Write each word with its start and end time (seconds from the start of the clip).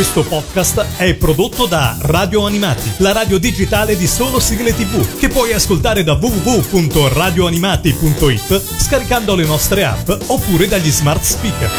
Questo 0.00 0.24
podcast 0.24 0.96
è 0.96 1.14
prodotto 1.14 1.66
da 1.66 1.94
Radio 2.00 2.46
Animati, 2.46 2.90
la 3.00 3.12
radio 3.12 3.36
digitale 3.36 3.98
di 3.98 4.06
solo 4.06 4.40
sigle 4.40 4.74
tv, 4.74 5.18
che 5.18 5.28
puoi 5.28 5.52
ascoltare 5.52 6.02
da 6.02 6.14
www.radioanimati.it 6.14 8.78
scaricando 8.78 9.34
le 9.34 9.44
nostre 9.44 9.84
app 9.84 10.08
oppure 10.28 10.68
dagli 10.68 10.88
smart 10.88 11.20
speaker. 11.20 11.70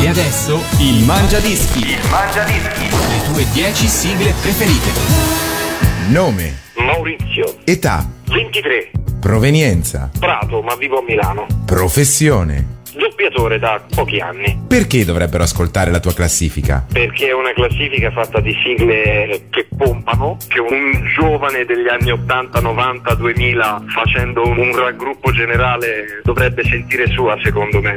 E 0.00 0.08
adesso 0.08 0.60
il 0.80 1.04
Mangia 1.04 1.38
Dischi. 1.38 1.78
Il 1.78 2.08
Mangia 2.10 2.42
Dischi. 2.42 2.88
Le 2.88 3.22
tue 3.32 3.46
10 3.52 3.86
sigle 3.86 4.34
preferite. 4.40 4.90
Nome, 6.08 6.58
Maurizio, 6.78 7.58
età, 7.62 8.04
23, 8.24 8.90
provenienza, 9.20 10.10
Prato, 10.18 10.60
ma 10.60 10.74
vivo 10.74 10.98
a 10.98 11.04
Milano. 11.06 11.46
professione. 11.64 12.82
Doppiatore 12.96 13.58
da 13.58 13.82
pochi 13.94 14.20
anni, 14.20 14.56
Perché 14.68 15.04
dovrebbero 15.04 15.42
ascoltare 15.42 15.90
la 15.90 16.00
tua 16.00 16.14
classifica? 16.14 16.86
perché 16.92 17.28
è 17.28 17.32
una 17.32 17.52
classifica 17.52 18.10
fatta 18.10 18.40
di 18.40 18.54
sigle 18.62 19.46
che 19.50 19.66
pompano, 19.76 20.36
che 20.48 20.60
un 20.60 21.04
giovane 21.16 21.64
degli 21.64 21.88
anni 21.88 22.12
80, 22.12 22.60
90, 22.60 23.14
2000 23.14 23.82
facendo 23.88 24.46
un 24.46 24.76
raggruppo 24.76 25.32
generale 25.32 26.20
dovrebbe 26.22 26.62
sentire 26.64 27.08
sua 27.08 27.36
secondo 27.42 27.80
me. 27.80 27.96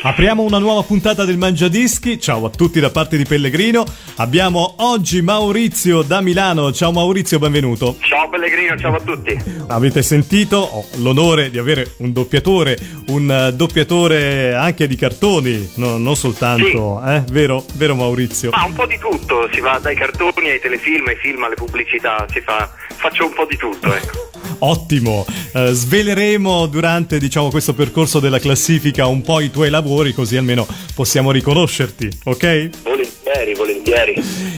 Apriamo 0.00 0.42
una 0.42 0.58
nuova 0.58 0.82
puntata 0.82 1.24
del 1.24 1.36
Mangiadischi. 1.36 2.18
Ciao 2.18 2.46
a 2.46 2.50
tutti 2.50 2.80
da 2.80 2.90
parte 2.90 3.16
di 3.16 3.24
Pellegrino. 3.24 3.84
Abbiamo 4.16 4.74
oggi 4.78 5.22
Maurizio 5.22 6.02
da 6.02 6.20
Milano. 6.20 6.72
Ciao 6.72 6.90
Maurizio, 6.90 7.38
benvenuto. 7.38 7.96
Ciao 8.00 8.28
Pellegrino, 8.28 8.76
ciao 8.78 8.96
a 8.96 9.00
tutti. 9.00 9.38
Avete 9.68 10.02
sentito? 10.02 10.56
Ho 10.56 10.84
l'onore 10.96 11.50
di 11.50 11.58
avere 11.58 11.94
un 11.98 12.12
doppiatore, 12.12 12.78
un 13.08 13.30
eh, 13.30 13.52
doppiatore 13.52 14.54
anche 14.54 14.86
di 14.86 14.96
cartoni, 14.96 15.72
no- 15.76 15.98
non 15.98 16.16
soltanto, 16.16 17.00
eh? 17.06 17.22
Vero, 17.30 17.64
vero 17.74 17.94
Maurizio? 17.94 18.50
Ma 18.50 18.64
un 18.64 18.72
po' 18.72 18.86
di 18.86 18.98
tutto, 18.98 19.48
si 19.52 19.60
va 19.60 19.78
dai 19.78 19.94
cartoni 19.94 20.48
ai 20.48 20.60
telefilm, 20.60 21.06
ai 21.06 21.16
film, 21.16 21.44
alle 21.44 21.54
pubblicità, 21.54 22.26
si 22.28 22.40
fa, 22.40 22.68
faccio 22.96 23.26
un 23.26 23.32
po' 23.34 23.46
di 23.48 23.56
tutto, 23.56 23.94
ecco. 23.94 24.31
Ottimo, 24.64 25.26
Eh, 25.54 25.72
sveleremo 25.72 26.66
durante 26.66 27.18
diciamo, 27.18 27.50
questo 27.50 27.74
percorso 27.74 28.20
della 28.20 28.38
classifica 28.38 29.06
un 29.06 29.20
po' 29.20 29.40
i 29.40 29.50
tuoi 29.50 29.68
lavori 29.70 30.14
così 30.14 30.36
almeno 30.36 30.66
possiamo 30.94 31.30
riconoscerti, 31.30 32.08
ok? 32.24 32.70
Volentieri, 32.84 33.54
volentieri. 33.54 33.81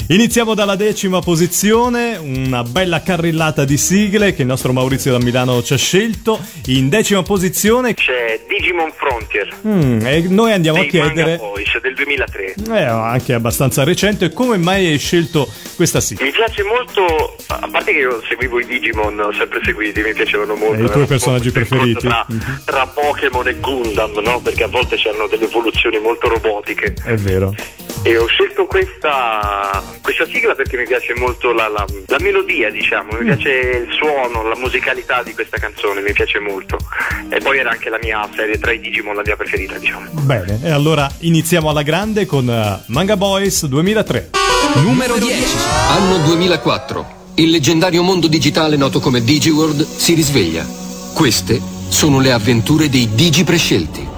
Iniziamo 0.09 0.55
dalla 0.55 0.77
decima 0.77 1.21
posizione, 1.21 2.17
una 2.17 2.63
bella 2.63 3.03
carrellata 3.03 3.65
di 3.65 3.77
sigle 3.79 4.35
che 4.35 4.43
il 4.43 4.49
nostro 4.49 4.73
Maurizio 4.73 5.13
da 5.13 5.19
Milano 5.19 5.63
ci 5.63 5.73
ha 5.73 5.77
scelto. 5.79 6.39
In 6.67 6.89
decima 6.89 7.23
posizione, 7.23 7.95
C'è 7.95 8.41
Digimon 8.47 8.93
Frontier. 8.95 9.49
mm, 9.67 10.07
e 10.07 10.21
noi 10.29 10.53
andiamo 10.53 10.81
a 10.81 10.85
chiedere, 10.85 11.39
Boys 11.39 11.81
del 11.81 11.95
2003. 11.95 12.55
è 12.71 12.83
anche 12.83 13.33
abbastanza 13.33 13.83
recente, 13.83 14.31
come 14.31 14.57
mai 14.59 14.87
hai 14.87 14.99
scelto 14.99 15.49
questa 15.75 16.01
sigla? 16.01 16.25
Mi 16.25 16.31
piace 16.31 16.63
molto, 16.63 17.37
a 17.49 17.69
parte 17.71 17.93
che 17.93 17.99
io 17.99 18.23
seguivo 18.29 18.61
i 18.61 18.67
Digimon, 18.67 19.19
ho 19.19 19.33
sempre 19.33 19.61
seguiti, 19.65 20.03
mi 20.03 20.13
piacevano 20.13 20.55
molto. 20.55 20.83
E 20.83 20.85
i 20.85 20.91
tuoi 20.91 21.07
personaggi 21.07 21.51
preferiti? 21.51 22.07
Tra, 22.07 22.27
tra 22.67 22.87
Pokémon 22.87 23.49
e 23.49 23.55
Gundam, 23.59 24.13
no? 24.23 24.39
Perché 24.41 24.65
a 24.65 24.69
volte 24.69 24.97
c'erano 24.97 25.27
delle 25.29 25.45
evoluzioni 25.47 25.99
molto 25.99 26.29
robotiche. 26.29 26.95
È 27.05 27.15
vero. 27.15 27.55
E 28.07 28.19
ho 28.19 28.27
scelto 28.27 28.67
questa, 28.67 29.83
questa 30.03 30.27
sigla 30.27 30.55
perché 30.55 30.77
mi 30.77 30.85
piace 30.85 31.15
molto 31.15 31.53
la, 31.55 31.69
la- 31.69 31.87
la 32.09 32.19
melodia, 32.21 32.71
diciamo, 32.71 33.13
mi 33.19 33.25
piace 33.25 33.49
il 33.49 33.93
suono, 33.97 34.47
la 34.47 34.57
musicalità 34.59 35.23
di 35.23 35.33
questa 35.33 35.57
canzone, 35.57 36.03
mi 36.03 36.13
piace 36.13 36.39
molto. 36.39 36.77
E 37.31 37.39
poi 37.41 37.59
era 37.59 37.71
anche 37.71 37.89
la 37.89 37.99
mia 38.03 38.29
serie 38.37 38.59
tra 38.59 38.73
i 38.73 38.81
Digimon, 38.81 39.15
la 39.17 39.23
mia 39.25 39.37
preferita, 39.37 39.79
diciamo. 39.79 40.07
Bene, 40.21 40.61
e 40.63 40.71
allora 40.71 41.11
iniziamo 41.21 41.71
alla 41.71 41.81
grande 41.83 42.27
con 42.27 42.47
eh, 42.51 42.83
Manga 42.89 43.17
Boys 43.17 43.65
2003. 43.65 44.31
Numero 44.83 45.17
10. 45.17 45.43
Anno 45.89 46.19
2004. 46.27 47.07
Il 47.37 47.49
leggendario 47.49 48.03
mondo 48.03 48.27
digitale 48.29 48.77
noto 48.77 49.01
come 49.01 49.23
DigiWorld 49.25 49.83
si 49.83 50.13
risveglia. 50.13 50.67
Queste 51.15 51.59
sono 51.89 52.21
le 52.21 52.33
avventure 52.33 52.91
dei 52.91 53.09
Digi 53.15 53.45
prescelti. 53.45 54.13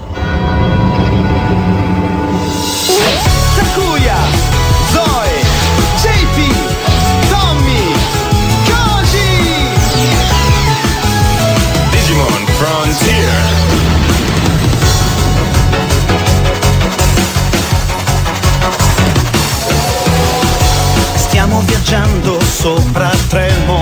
Sopra 22.67 23.09
Tremont 23.29 23.76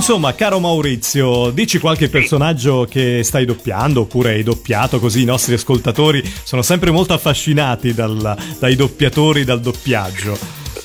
Insomma, 0.00 0.34
caro 0.34 0.60
Maurizio, 0.60 1.50
dici 1.50 1.78
qualche 1.78 2.08
personaggio 2.08 2.86
che 2.88 3.20
stai 3.22 3.44
doppiando 3.44 4.00
oppure 4.00 4.30
hai 4.30 4.42
doppiato 4.42 4.98
così 4.98 5.20
i 5.20 5.24
nostri 5.26 5.52
ascoltatori 5.52 6.22
sono 6.42 6.62
sempre 6.62 6.90
molto 6.90 7.12
affascinati 7.12 7.92
dal- 7.92 8.34
dai 8.58 8.76
doppiatori, 8.76 9.44
dal 9.44 9.60
doppiaggio. 9.60 10.38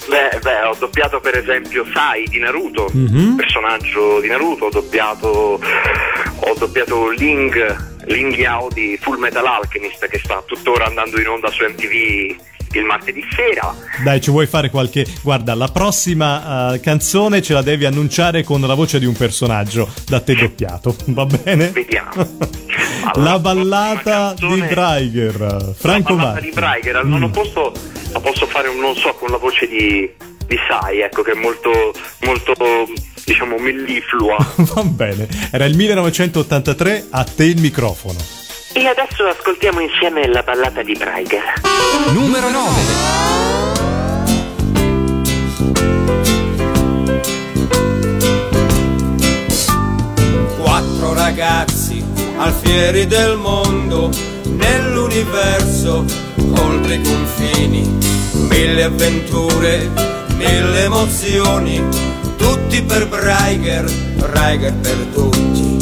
Beh, 0.09 0.39
beh, 0.41 0.63
ho 0.63 0.75
doppiato 0.77 1.21
per 1.21 1.37
esempio 1.37 1.85
Sai 1.93 2.25
di 2.27 2.39
Naruto, 2.39 2.91
personaggio 3.37 4.19
di 4.19 4.27
Naruto, 4.27 4.65
ho 4.65 4.69
doppiato, 4.69 5.27
ho 5.29 6.55
doppiato 6.59 7.09
Ling, 7.11 8.03
Ling 8.07 8.35
Yao 8.35 8.67
di 8.69 8.99
Full 9.01 9.17
Metal 9.17 9.45
Alchemist 9.45 10.05
che 10.07 10.19
sta 10.21 10.43
tuttora 10.45 10.87
andando 10.87 11.21
in 11.21 11.29
onda 11.29 11.49
su 11.51 11.63
MTV 11.63 12.35
il 12.79 12.85
martedì 12.85 13.23
sera. 13.35 13.73
Dai, 14.03 14.21
ci 14.21 14.31
vuoi 14.31 14.45
fare 14.47 14.69
qualche... 14.69 15.05
Guarda, 15.21 15.53
la 15.55 15.67
prossima 15.67 16.73
eh, 16.73 16.79
canzone 16.79 17.41
ce 17.41 17.53
la 17.53 17.61
devi 17.61 17.85
annunciare 17.85 18.43
con 18.43 18.61
la 18.61 18.73
voce 18.73 18.99
di 18.99 19.05
un 19.05 19.15
personaggio 19.15 19.89
da 20.07 20.19
te 20.21 20.35
doppiato, 20.35 20.95
va 21.05 21.25
bene? 21.25 21.69
Vediamo. 21.69 22.11
la 22.15 23.11
Allora, 23.13 23.39
ballata 23.39 24.33
prossima 24.35 24.49
canzone- 24.49 24.67
di 24.67 24.73
Braiger, 24.73 25.73
Franco 25.77 26.09
la 26.15 26.15
ballata 26.15 26.31
Marchi. 26.33 26.45
di 26.49 26.51
Braiger, 26.53 26.95
al 26.97 27.07
nono 27.07 27.29
posto 27.29 27.73
la 28.11 28.19
posso 28.19 28.45
fare, 28.47 28.67
un- 28.67 28.79
non 28.79 28.95
so, 28.95 29.13
con 29.15 29.29
la 29.29 29.37
voce 29.37 29.67
di, 29.67 30.09
di 30.47 30.55
Sai, 30.67 30.99
ecco, 31.01 31.21
che 31.21 31.31
è 31.31 31.35
molto, 31.35 31.71
molto, 32.21 32.53
diciamo, 33.25 33.57
melliflua. 33.57 34.37
Va 34.55 34.83
bene, 34.83 35.27
era 35.51 35.65
il 35.65 35.75
1983, 35.75 37.07
a 37.09 37.23
te 37.23 37.43
il 37.45 37.59
microfono. 37.59 38.19
E 38.75 38.87
adesso 38.87 39.25
ascoltiamo 39.25 39.79
insieme 39.79 40.27
la 40.27 40.43
ballata 40.43 40.83
di 40.83 40.93
Braiger. 40.93 41.61
Numero 42.11 42.49
9. 42.49 42.81
Quattro 50.61 51.13
ragazzi 51.13 52.03
alfieri 52.37 53.07
del 53.07 53.37
mondo, 53.37 54.11
nell'universo, 54.43 56.03
oltre 56.57 56.95
i 56.95 57.01
confini, 57.01 57.97
mille 58.49 58.83
avventure 58.83 60.13
mille 60.35 60.83
emozioni, 60.83 61.81
tutti 62.37 62.81
per 62.83 63.07
Breiger, 63.07 63.85
Breiger 64.15 64.73
per 64.73 64.97
tutti, 65.13 65.77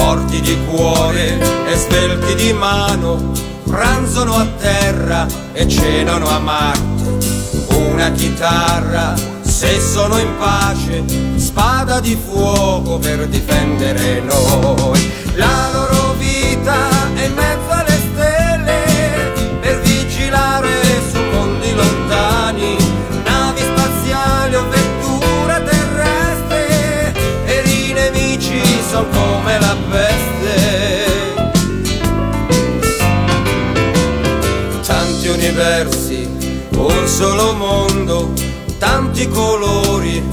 forti 0.00 0.40
di 0.40 0.56
cuore 0.64 1.38
e 1.66 1.76
svelti 1.76 2.34
di 2.34 2.52
mano, 2.54 3.32
pranzano 3.66 4.34
a 4.34 4.46
terra 4.58 5.26
e 5.52 5.68
cenano 5.68 6.26
a 6.26 6.38
Marte, 6.38 7.18
una 7.76 8.10
chitarra, 8.12 9.14
se 9.42 9.78
sono 9.78 10.18
in 10.18 10.32
pace, 10.38 11.04
spada 11.36 12.00
di 12.00 12.16
fuoco 12.16 12.98
per 12.98 13.28
difendere 13.28 14.22
noi, 14.22 15.12
la 15.34 15.68
loro 15.70 16.14
vita 16.16 16.88
è 17.14 17.28
mezzo 17.28 17.59
solo 37.20 37.52
mondo, 37.52 38.32
tanti 38.78 39.28
colori, 39.28 40.26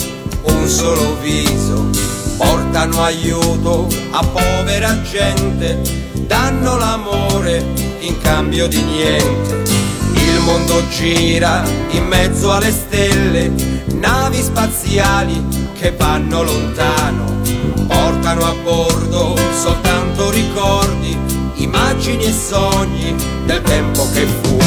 un 0.44 0.68
solo 0.70 1.18
viso, 1.20 1.90
portano 2.38 3.04
aiuto 3.04 3.90
a 4.12 4.24
povera 4.24 5.02
gente, 5.02 5.82
danno 6.14 6.78
l'amore 6.78 7.62
in 8.00 8.18
cambio 8.22 8.70
di 8.70 8.82
niente. 8.82 9.70
Il 10.14 10.40
mondo 10.46 10.82
gira 10.88 11.62
in 11.90 12.08
mezzo 12.08 12.54
alle 12.54 12.72
stelle, 12.72 13.52
navi 13.96 14.42
spaziali 14.42 15.46
che 15.78 15.92
vanno 15.92 16.42
lontano, 16.42 17.42
portano 17.86 18.46
a 18.46 18.54
bordo 18.64 19.36
soltanto 19.62 20.30
ricordi, 20.30 21.18
immagini 21.56 22.24
e 22.24 22.32
sogni 22.32 23.14
del 23.46 23.62
tempo 23.62 24.08
che 24.14 24.26
fu. 24.26 24.58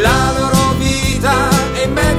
La 0.00 0.32
loro 0.36 0.57
vita 1.18 1.50
è 1.72 1.84
in 1.84 1.92
mezzo 1.92 2.17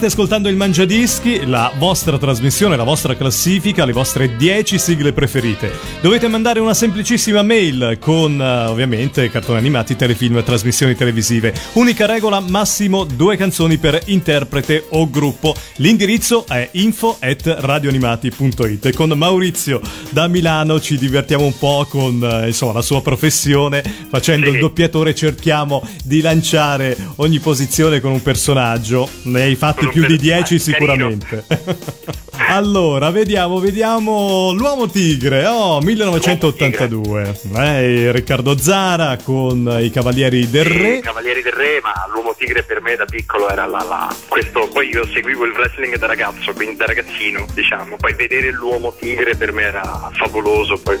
State 0.00 0.14
ascoltando 0.14 0.48
il 0.48 0.56
Mangiadischi, 0.56 1.44
la 1.44 1.70
vostra 1.76 2.16
trasmissione, 2.16 2.74
la 2.74 2.84
vostra 2.84 3.14
classifica, 3.14 3.84
le 3.84 3.92
vostre 3.92 4.34
10 4.34 4.78
sigle 4.78 5.12
preferite. 5.12 5.72
Dovete 6.00 6.26
mandare 6.26 6.58
una 6.58 6.72
semplicissima 6.72 7.42
mail 7.42 7.98
con 8.00 8.40
eh, 8.40 8.64
ovviamente 8.64 9.28
cartoni 9.28 9.58
animati, 9.58 9.96
telefilm 9.96 10.38
e 10.38 10.42
trasmissioni 10.42 10.94
televisive. 10.94 11.52
Unica 11.74 12.06
regola, 12.06 12.40
massimo 12.40 13.04
due 13.04 13.36
canzoni 13.36 13.76
per 13.76 14.00
interprete 14.06 14.86
o 14.88 15.10
gruppo. 15.10 15.54
L'indirizzo 15.76 16.46
è 16.48 16.66
info 16.72 17.18
at 17.20 17.56
radioanimati.it 17.58 18.86
e 18.86 18.92
con 18.94 19.10
Maurizio 19.10 19.82
da 20.08 20.28
Milano 20.28 20.80
ci 20.80 20.96
divertiamo 20.96 21.44
un 21.44 21.58
po' 21.58 21.86
con 21.86 22.22
eh, 22.22 22.46
insomma, 22.46 22.72
la 22.72 22.82
sua 22.82 23.02
professione. 23.02 23.82
Facendo 24.08 24.46
Sì. 24.46 24.54
il 24.54 24.60
doppiatore 24.60 25.14
cerchiamo 25.14 25.86
di 26.02 26.22
lanciare 26.22 26.96
ogni 27.16 27.38
posizione 27.38 28.00
con 28.00 28.12
un 28.12 28.22
personaggio. 28.22 29.06
Ne 29.24 29.42
hai 29.42 29.56
fatti 29.56 29.88
più 29.90 30.02
di 30.06 30.16
per- 30.16 30.18
10 30.18 30.36
ah, 30.36 30.44
carino. 30.44 30.58
sicuramente. 30.58 31.44
allora, 32.48 33.10
vediamo, 33.10 33.58
vediamo 33.58 34.52
l'uomo 34.52 34.88
tigre, 34.88 35.46
oh, 35.46 35.80
1982. 35.80 37.40
Eh, 37.56 38.12
Riccardo 38.12 38.56
Zara 38.58 39.16
con 39.22 39.78
i 39.80 39.90
Cavalieri 39.90 40.48
del 40.50 40.66
Sì, 40.66 40.76
Re. 40.78 41.00
Cavalieri 41.00 41.42
del 41.42 41.52
Re, 41.52 41.80
ma 41.82 41.92
l'uomo 42.12 42.34
tigre 42.36 42.62
per 42.62 42.80
me 42.80 42.96
da 42.96 43.04
piccolo 43.04 43.48
era 43.50 43.66
la, 43.66 43.84
la 43.88 44.14
questo 44.28 44.68
poi 44.72 44.88
io 44.88 45.06
seguivo 45.12 45.44
il 45.44 45.52
wrestling 45.52 45.96
da 45.96 46.06
ragazzo, 46.06 46.52
quindi 46.52 46.76
da 46.76 46.86
ragazzino, 46.86 47.46
diciamo. 47.52 47.96
Poi 47.96 48.14
vedere 48.14 48.50
l'uomo 48.52 48.94
tigre 48.98 49.36
per 49.36 49.52
me 49.52 49.62
era 49.62 50.10
favoloso. 50.14 50.78
Poi 50.82 50.96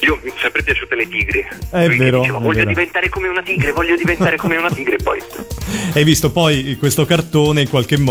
io 0.00 0.18
mi 0.22 0.28
sono 0.28 0.40
sempre 0.40 0.62
piaciute 0.62 0.94
le 0.94 1.08
tigri. 1.08 1.40
È 1.40 1.84
Quindi 1.84 1.96
vero, 1.98 2.20
dicevo, 2.20 2.38
è 2.38 2.40
voglio 2.40 2.58
vero. 2.58 2.68
diventare 2.68 3.08
come 3.08 3.28
una 3.28 3.42
tigre, 3.42 3.72
voglio 3.72 3.96
diventare 3.96 4.36
come 4.36 4.56
una 4.56 4.70
tigre, 4.70 4.96
poi 4.96 5.20
Hai 5.94 6.04
visto 6.04 6.30
poi 6.30 6.76
questo 6.78 7.04
cartone 7.04 7.62
in 7.62 7.68
qualche 7.68 7.96
modo 7.98 8.09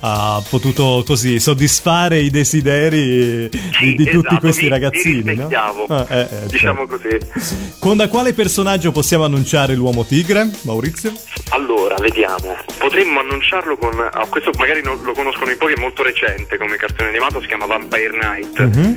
ha 0.00 0.42
potuto 0.48 1.02
così 1.06 1.40
soddisfare 1.40 2.18
i 2.20 2.30
desideri 2.30 3.48
Sì, 3.50 3.94
di, 3.94 3.94
di 3.96 4.04
tutti 4.04 4.26
esatto, 4.26 4.38
questi 4.40 4.62
vi- 4.62 4.68
ragazzini, 4.68 5.22
vi 5.22 5.34
no? 5.34 5.48
Ah, 5.88 6.06
eh, 6.08 6.20
eh, 6.20 6.46
diciamo 6.46 6.86
certo. 6.86 7.18
così. 7.32 7.78
Con 7.80 7.96
da 7.96 8.08
quale 8.08 8.32
personaggio 8.34 8.92
possiamo 8.92 9.24
annunciare 9.24 9.74
l'uomo 9.74 10.04
tigre, 10.04 10.48
Maurizio? 10.62 11.12
Allora, 11.50 11.96
vediamo. 12.00 12.56
Potremmo 12.78 13.20
annunciarlo 13.20 13.76
con. 13.76 13.92
ah, 13.98 14.26
questo 14.28 14.50
magari 14.58 14.82
non 14.82 14.98
lo 15.02 15.12
conoscono 15.12 15.50
in 15.50 15.58
pochi, 15.58 15.72
è 15.74 15.80
molto 15.80 16.02
recente 16.02 16.56
come 16.58 16.76
cartone 16.76 17.08
animato, 17.08 17.40
si 17.40 17.46
chiama 17.46 17.66
Vampire 17.66 18.16
Night. 18.20 18.60
Mhm. 18.60 18.96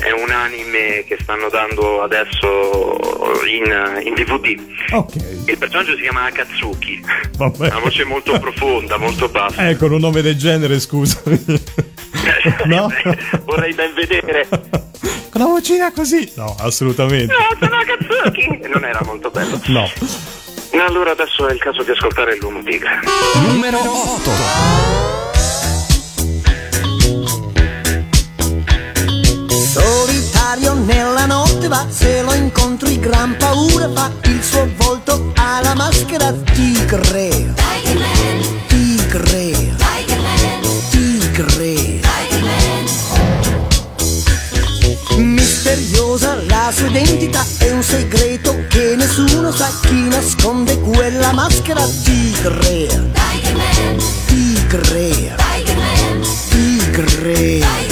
È 0.00 0.10
un 0.12 0.30
anime 0.30 1.04
che 1.06 1.18
stanno 1.20 1.48
dando 1.50 2.02
adesso 2.02 2.96
in, 3.46 4.02
in 4.06 4.14
DVD. 4.14 4.56
Ok, 4.92 5.14
Il 5.46 5.58
personaggio 5.58 5.94
si 5.96 6.02
chiama 6.02 6.24
Akatsuki. 6.24 7.00
vabbè. 7.36 7.66
Una 7.68 7.78
voce 7.80 8.04
molto 8.04 8.38
profonda, 8.38 8.96
molto 8.96 9.28
bassa. 9.28 9.67
Eh, 9.67 9.67
con 9.76 9.92
un 9.92 10.00
nome 10.00 10.22
del 10.22 10.36
genere, 10.36 10.80
scusami. 10.80 11.44
no? 12.66 12.90
Vorrei 13.44 13.74
ben 13.74 13.92
vedere. 13.94 14.46
Con 15.30 15.42
la 15.42 15.46
vocina 15.46 15.92
così? 15.92 16.32
No, 16.36 16.56
assolutamente. 16.58 17.32
No, 17.32 17.38
sono! 17.60 18.68
Non 18.72 18.84
era 18.84 19.00
molto 19.04 19.30
bello. 19.30 19.60
No. 19.66 19.88
Allora 20.86 21.10
adesso 21.10 21.46
è 21.48 21.52
il 21.52 21.60
caso 21.60 21.82
di 21.82 21.90
ascoltare 21.90 22.36
l'uomo 22.38 22.62
tigre. 22.62 23.00
Numero 23.46 23.78
8. 23.78 24.30
Solitario 29.66 30.74
nella 30.74 31.26
notte 31.26 31.68
va, 31.68 31.86
se 31.90 32.22
lo 32.22 32.32
incontri 32.32 32.98
gran 32.98 33.36
paura 33.36 33.90
fa, 33.90 34.10
il 34.24 34.42
suo 34.42 34.68
volto 34.76 35.32
ha 35.36 35.60
la 35.62 35.74
maschera. 35.74 36.32
Tigre. 36.32 37.47
La 46.68 46.74
sua 46.74 46.88
identità, 46.88 47.46
è 47.60 47.70
un 47.70 47.82
segreto 47.82 48.54
che 48.68 48.94
nessuno 48.94 49.50
sa 49.50 49.72
chi 49.80 50.06
nasconde 50.08 50.78
quella 50.80 51.32
maschera 51.32 51.82
tigre. 52.04 53.10
Tigre. 54.26 55.36
Tigre. 56.50 57.58
È 57.60 57.87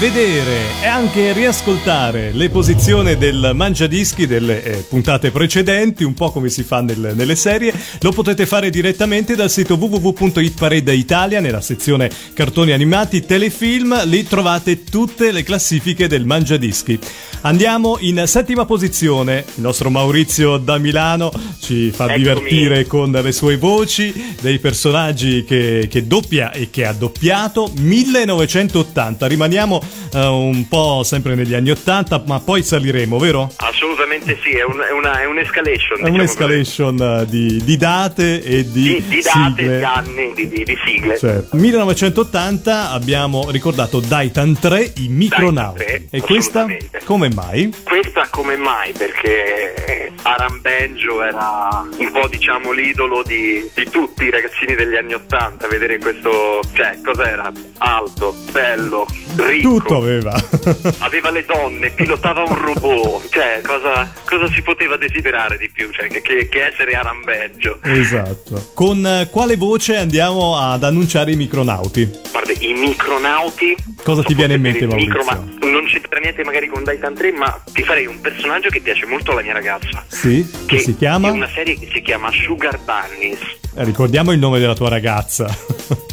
vedere 0.00 0.80
e 0.82 0.86
anche 0.86 1.34
riascoltare 1.34 2.32
le 2.32 2.48
posizioni 2.48 3.18
del 3.18 3.50
Mangiadischi 3.52 4.26
delle 4.26 4.62
eh, 4.62 4.76
puntate 4.88 5.30
precedenti, 5.30 6.04
un 6.04 6.14
po' 6.14 6.32
come 6.32 6.48
si 6.48 6.62
fa 6.62 6.80
nel- 6.80 7.12
nelle 7.14 7.36
serie, 7.36 7.74
lo 8.00 8.10
potete 8.10 8.46
fare 8.46 8.70
direttamente 8.70 9.36
dal 9.36 9.50
sito 9.50 9.74
www.hitparade 9.74 11.40
nella 11.40 11.60
sezione 11.60 12.10
cartoni 12.32 12.72
animati 12.72 13.26
telefilm, 13.26 14.06
lì 14.06 14.24
trovate 14.24 14.84
tutte 14.84 15.32
le 15.32 15.42
classifiche 15.42 16.08
del 16.08 16.24
Mangiadischi. 16.24 16.98
Andiamo 17.42 17.96
in 18.00 18.22
settima 18.26 18.66
posizione, 18.66 19.44
il 19.54 19.62
nostro 19.62 19.88
Maurizio 19.88 20.58
da 20.58 20.76
Milano 20.76 21.32
ci 21.58 21.90
fa 21.90 22.04
Eccomi. 22.04 22.18
divertire 22.18 22.86
con 22.86 23.10
le 23.10 23.32
sue 23.32 23.56
voci 23.56 24.12
dei 24.42 24.58
personaggi 24.58 25.44
che, 25.44 25.88
che 25.90 26.06
doppia 26.06 26.52
e 26.52 26.68
che 26.70 26.84
ha 26.84 26.92
doppiato 26.92 27.72
1980 27.78 29.26
rimaniamo 29.26 29.82
eh, 30.12 30.26
un 30.26 30.68
po' 30.68 31.00
sempre 31.02 31.34
negli 31.34 31.54
anni 31.54 31.70
80 31.70 32.24
ma 32.26 32.40
poi 32.40 32.62
saliremo 32.62 33.18
vero? 33.18 33.50
Assolutamente 33.56 34.38
sì, 34.42 34.50
è, 34.50 34.62
un- 34.62 34.78
è 34.86 34.92
una, 34.92 35.22
è 35.22 35.24
un'escalation. 35.24 35.96
È 35.96 36.00
diciamo 36.00 36.14
un'escalation 36.16 37.00
eh, 37.22 37.26
di, 37.26 37.62
di 37.64 37.76
date 37.78 38.42
e 38.44 38.70
di. 38.70 38.82
Di, 38.82 39.04
di 39.08 39.20
date, 39.22 39.62
sigle. 39.62 39.78
di 39.78 39.84
anni, 39.84 40.32
di, 40.34 40.48
di- 40.48 40.64
di 40.64 40.76
sigle. 40.84 41.18
Cioè, 41.18 41.42
1980 41.52 42.90
abbiamo 42.90 43.50
ricordato 43.50 44.00
Daitan 44.00 44.58
3 44.58 44.92
i 44.96 45.08
Micronauti 45.08 45.78
Daitan 45.84 46.08
3, 46.10 46.18
e 46.18 46.20
questa 46.20 46.66
come 47.04 47.28
mai? 47.34 47.72
Questa 47.84 48.28
come 48.30 48.56
mai? 48.56 48.92
Perché 48.92 49.74
eh, 49.84 50.12
Aram 50.22 50.60
Benjo 50.60 51.22
era 51.22 51.86
un 51.96 52.10
po' 52.12 52.28
diciamo 52.28 52.72
l'idolo 52.72 53.22
di, 53.22 53.68
di 53.74 53.88
tutti 53.90 54.24
i 54.24 54.30
ragazzini 54.30 54.74
degli 54.74 54.96
anni 54.96 55.14
Ottanta, 55.14 55.66
vedere 55.68 55.98
questo, 55.98 56.60
cioè 56.72 56.98
cos'era? 57.04 57.50
Alto, 57.78 58.34
bello, 58.52 59.06
ricco, 59.36 59.68
Tutto 59.76 59.96
aveva 59.96 60.34
aveva 60.98 61.30
le 61.30 61.44
donne, 61.44 61.90
pilotava 61.90 62.42
un 62.42 62.60
robot, 62.60 63.28
cioè 63.30 63.60
cosa, 63.64 64.12
cosa 64.24 64.48
si 64.52 64.62
poteva 64.62 64.96
desiderare 64.96 65.56
di 65.56 65.70
più? 65.70 65.90
Cioè, 65.90 66.08
che, 66.08 66.20
che- 66.48 66.48
essere 66.60 66.92
Aram 66.92 67.24
Benjo. 67.24 67.78
esatto 67.82 68.70
con 68.74 69.04
eh, 69.06 69.28
quale 69.30 69.56
voce 69.56 69.96
andiamo 69.96 70.58
ad 70.58 70.84
annunciare 70.84 71.32
i 71.32 71.36
Micronauti? 71.36 72.08
Guarda, 72.50 72.66
i 72.66 72.72
micronauti. 72.72 73.76
Cosa 74.02 74.22
ti 74.22 74.34
viene 74.34 74.54
in 74.54 74.60
mente, 74.60 74.86
micro, 74.86 75.22
ma 75.24 75.34
non 75.34 75.84
c'entra 75.86 76.18
niente 76.18 76.42
magari 76.42 76.66
con 76.66 76.82
Daitan 76.82 77.14
3, 77.14 77.32
ma 77.32 77.62
ti 77.72 77.82
farei 77.82 78.06
un 78.06 78.20
personaggio 78.20 78.68
che 78.68 78.80
piace 78.80 79.06
molto 79.06 79.32
alla 79.32 79.42
mia 79.42 79.52
ragazza. 79.52 80.04
Sì, 80.08 80.48
che 80.66 80.78
si 80.78 80.96
chiama? 80.96 81.28
È 81.28 81.30
una 81.30 81.48
serie 81.48 81.78
che 81.78 81.88
si 81.92 82.00
chiama 82.02 82.30
Sugar 82.32 82.78
Bunnies. 82.78 83.38
Eh, 83.76 83.84
Ricordiamo 83.84 84.32
il 84.32 84.38
nome 84.38 84.58
della 84.58 84.74
tua 84.74 84.88
ragazza. 84.88 85.46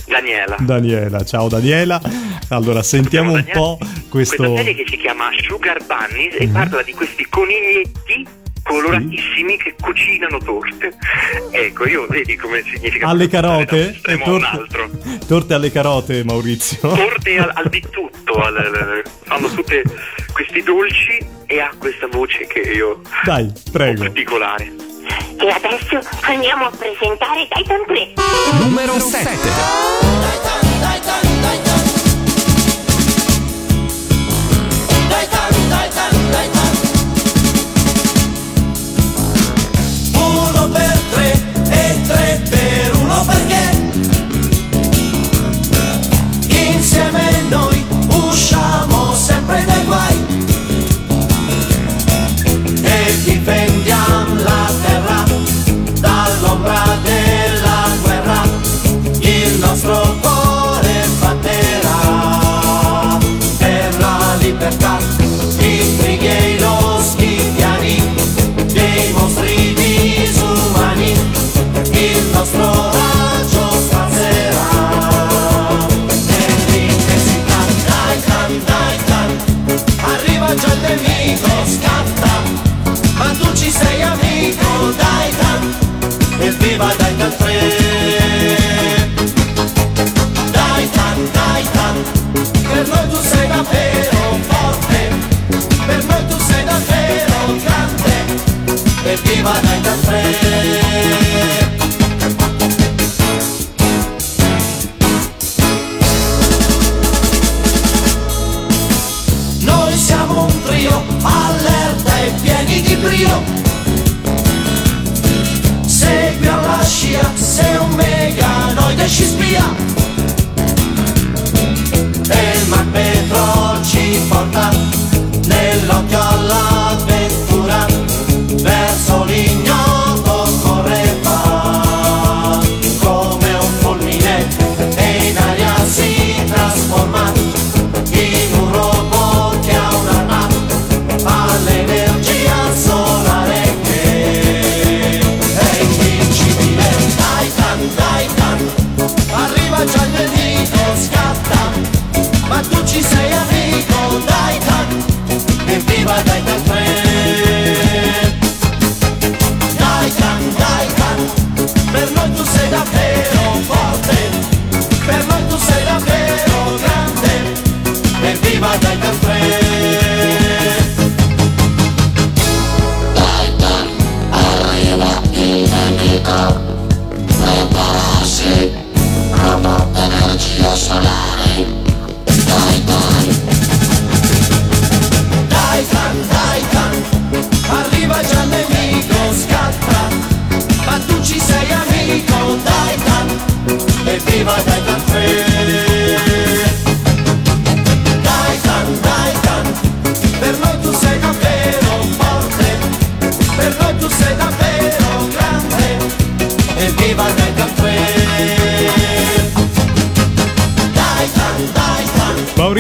Daniela. 0.06 0.58
Daniela, 0.62 1.26
ciao 1.26 1.48
Daniela. 1.48 2.00
Allora, 2.50 2.84
sentiamo 2.84 3.32
un 3.32 3.38
Daniela, 3.38 3.60
po' 3.60 3.78
questo. 4.10 4.36
Questa 4.38 4.56
serie 4.58 4.76
che 4.76 4.86
si 4.90 4.98
chiama 4.98 5.30
Sugar 5.42 5.84
Bunnies 5.86 6.36
e 6.40 6.48
parla 6.48 6.82
di 6.84 6.94
questi 6.94 7.26
coniglietti 7.28 8.26
coloratissimi 8.68 9.58
che 9.58 9.76
cucinano 9.80 10.38
torte. 10.40 10.94
Ecco, 11.52 11.88
io 11.88 12.06
vedi 12.10 12.36
come 12.36 12.62
significa 12.64 13.08
Alle 13.08 13.28
carote? 13.30 14.00
E 14.06 14.14
un 14.14 14.22
torte- 14.24 14.46
altro. 14.46 14.90
Torte 15.28 15.54
alle 15.54 15.72
carote, 15.72 16.24
Maurizio. 16.24 16.78
Torte 16.94 17.38
al, 17.38 17.52
al 17.54 17.70
di 17.70 17.82
tutto, 17.90 18.34
al- 18.42 18.58
al- 18.58 19.04
fanno 19.24 19.48
tutti 19.50 19.82
questi 20.34 20.62
dolci 20.64 21.26
e 21.48 21.60
ha 21.60 21.72
questa 21.78 22.08
voce 22.08 22.46
che 22.48 22.60
io 22.60 23.02
Dai, 23.24 23.52
prego. 23.72 24.04
particolare. 24.04 24.72
E 25.40 25.50
adesso 25.50 26.00
andiamo 26.22 26.66
a 26.66 26.72
presentare 26.72 27.48
Titan 27.50 27.86
3. 27.86 28.14
Numero 28.66 29.00
7. 29.00 29.30
Uno 30.10 31.67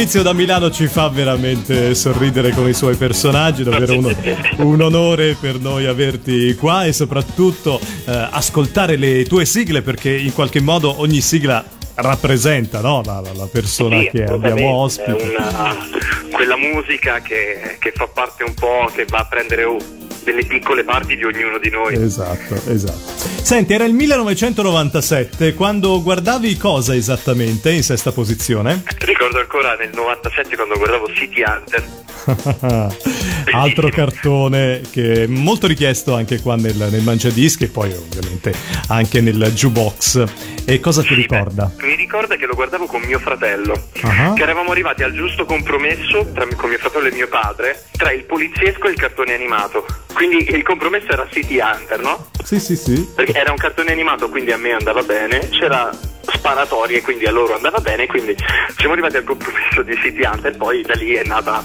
Maurizio 0.07 0.23
da 0.31 0.31
Milano 0.39 0.71
ci 0.71 0.87
fa 0.87 1.09
veramente 1.09 1.93
sorridere 1.93 2.51
con 2.51 2.65
i 2.65 2.73
suoi 2.73 2.95
personaggi, 2.95 3.63
davvero 3.63 3.97
uno- 3.97 4.15
un 4.59 4.81
onore 4.81 5.35
per 5.37 5.59
noi 5.59 5.85
averti 5.85 6.55
qua 6.55 6.85
e 6.85 6.93
soprattutto 6.93 7.77
eh, 8.05 8.27
ascoltare 8.31 8.95
le 8.95 9.25
tue 9.25 9.43
sigle 9.43 9.81
perché 9.81 10.15
in 10.15 10.31
qualche 10.33 10.61
modo 10.61 11.01
ogni 11.01 11.19
sigla 11.19 11.61
rappresenta 11.95 12.79
no? 12.79 13.01
la, 13.03 13.19
la- 13.19 13.33
la 13.33 13.49
persona 13.51 13.99
Sì, 13.99 14.09
che 14.13 14.23
abbiamo 14.23 14.75
ospite. 14.75 15.11
una- 15.11 15.75
quella 16.31 16.55
musica 16.55 17.19
che, 17.19 17.75
che 17.77 17.91
fa 17.93 18.07
parte 18.07 18.45
un 18.45 18.53
po', 18.53 18.89
che 18.95 19.03
va 19.09 19.17
a 19.17 19.25
prendere 19.25 19.65
delle 20.27 20.43
piccole 20.43 20.83
parti 20.83 21.15
di 21.15 21.23
ognuno 21.23 21.57
di 21.57 21.69
noi. 21.69 21.95
Esatto, 21.95 22.55
esatto. 22.69 23.15
Senti, 23.41 23.73
era 23.73 23.85
il 23.85 23.93
1997 23.93 25.53
quando 25.53 26.01
guardavi 26.01 26.57
cosa 26.57 26.93
esattamente 26.93 27.71
in 27.71 27.81
sesta 27.81 28.11
posizione? 28.11 28.83
Ricordo 28.99 29.39
ancora 29.39 29.75
nel 29.75 29.91
97 29.93 30.55
quando 30.57 30.75
guardavo 30.75 31.07
City 31.13 31.43
Hunter. 31.43 32.06
Altro 33.51 33.89
cartone 33.89 34.81
che 34.91 35.23
è 35.23 35.27
molto 35.27 35.67
richiesto 35.67 36.13
anche 36.15 36.41
qua 36.41 36.55
nel, 36.55 36.75
nel 36.75 37.01
Mangiadischi 37.01 37.65
e 37.65 37.67
poi 37.67 37.91
ovviamente 37.93 38.53
anche 38.89 39.21
nel 39.21 39.51
jukebox. 39.53 40.23
E 40.65 40.79
cosa 40.79 41.01
ti 41.01 41.13
ricorda? 41.13 41.71
Mi 41.79 41.95
ricorda 41.95 42.35
che 42.35 42.45
lo 42.45 42.53
guardavo 42.55 42.85
con 42.85 43.01
mio 43.01 43.19
fratello, 43.19 43.89
Ah. 44.01 44.33
che 44.33 44.41
eravamo 44.43 44.71
arrivati 44.71 45.03
al 45.03 45.13
giusto 45.13 45.45
compromesso 45.45 46.29
tra, 46.33 46.45
con 46.55 46.69
mio 46.69 46.77
fratello 46.77 47.07
e 47.07 47.11
mio 47.13 47.27
padre 47.27 47.83
tra 47.91 48.11
il 48.11 48.23
poliziesco 48.23 48.87
e 48.87 48.91
il 48.91 48.97
cartone 48.97 49.33
animato. 49.33 49.85
Quindi 50.13 50.49
il 50.49 50.63
compromesso 50.63 51.11
era 51.11 51.27
City 51.31 51.59
Hunter, 51.59 51.99
no? 51.99 52.29
Sì, 52.43 52.59
sì, 52.59 52.75
sì. 52.75 53.07
Perché 53.15 53.33
era 53.33 53.51
un 53.51 53.57
cartone 53.57 53.91
animato, 53.91 54.29
quindi 54.29 54.51
a 54.51 54.57
me 54.57 54.71
andava 54.71 55.03
bene. 55.03 55.47
C'era 55.49 55.89
sparatorie, 56.31 57.01
quindi 57.01 57.25
a 57.25 57.31
loro 57.31 57.55
andava 57.55 57.79
bene. 57.79 58.05
Quindi 58.07 58.35
siamo 58.77 58.93
arrivati 58.93 59.17
al 59.17 59.23
compromesso 59.23 59.81
di 59.83 59.95
City 60.01 60.25
Hunter. 60.25 60.55
Poi 60.57 60.81
da 60.83 60.93
lì 60.95 61.13
è 61.13 61.23
nata 61.23 61.63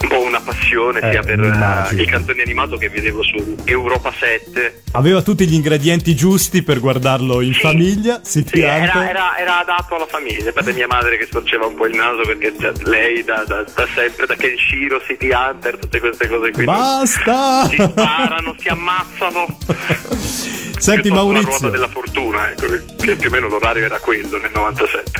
un 0.00 0.08
po' 0.08 0.20
una 0.20 0.40
passione 0.40 1.00
Eh, 1.00 1.10
sia 1.12 1.22
per 1.22 1.38
immagino. 1.38 2.00
il 2.02 2.08
cartone 2.08 2.42
animato 2.42 2.76
che 2.76 2.88
vedevo 2.88 3.22
su 3.22 3.56
Europa 3.64 4.12
7. 4.18 4.82
Aveva 4.92 5.22
tutti 5.22 5.46
gli 5.46 5.54
ingredienti 5.54 6.14
giusti 6.16 6.62
per 6.62 6.80
guardarlo 6.80 7.40
in 7.40 7.52
Sì. 7.54 7.60
famiglia. 7.60 8.20
City 8.24 8.58
Sì, 8.58 8.60
era, 8.62 8.92
Hunter. 8.94 9.08
era- 9.08 9.36
era 9.38 9.58
adatto 9.60 9.94
alla 9.96 10.06
famiglia, 10.06 10.52
per 10.52 10.72
mia 10.72 10.86
madre 10.86 11.16
che 11.18 11.26
storceva 11.26 11.66
un 11.66 11.74
po' 11.74 11.86
il 11.86 11.94
naso 11.96 12.22
perché 12.22 12.52
lei 12.84 13.22
da, 13.24 13.44
da- 13.46 13.62
da 13.74 13.86
sempre, 13.94 14.26
da 14.26 14.34
Kenshiro, 14.34 15.00
City 15.06 15.30
Hunter, 15.32 15.76
tutte 15.78 16.00
queste 16.00 16.28
cose 16.28 16.50
qui. 16.50 16.64
Basta! 16.64 17.66
Si 17.68 17.76
sparano, 17.76 18.54
si 18.58 18.68
ammazzano. 18.68 19.46
Senti 20.80 21.10
Piuttosto 21.10 21.32
La 21.32 21.40
ruota 21.40 21.40
Maurizio, 21.42 21.70
della 21.70 21.88
fortuna, 21.88 22.50
ecco, 22.50 22.66
che 22.96 23.16
più 23.16 23.28
o 23.28 23.30
meno 23.30 23.48
l'orario 23.48 23.84
era 23.84 23.98
quello 23.98 24.38
nel 24.38 24.50
97. 24.52 25.10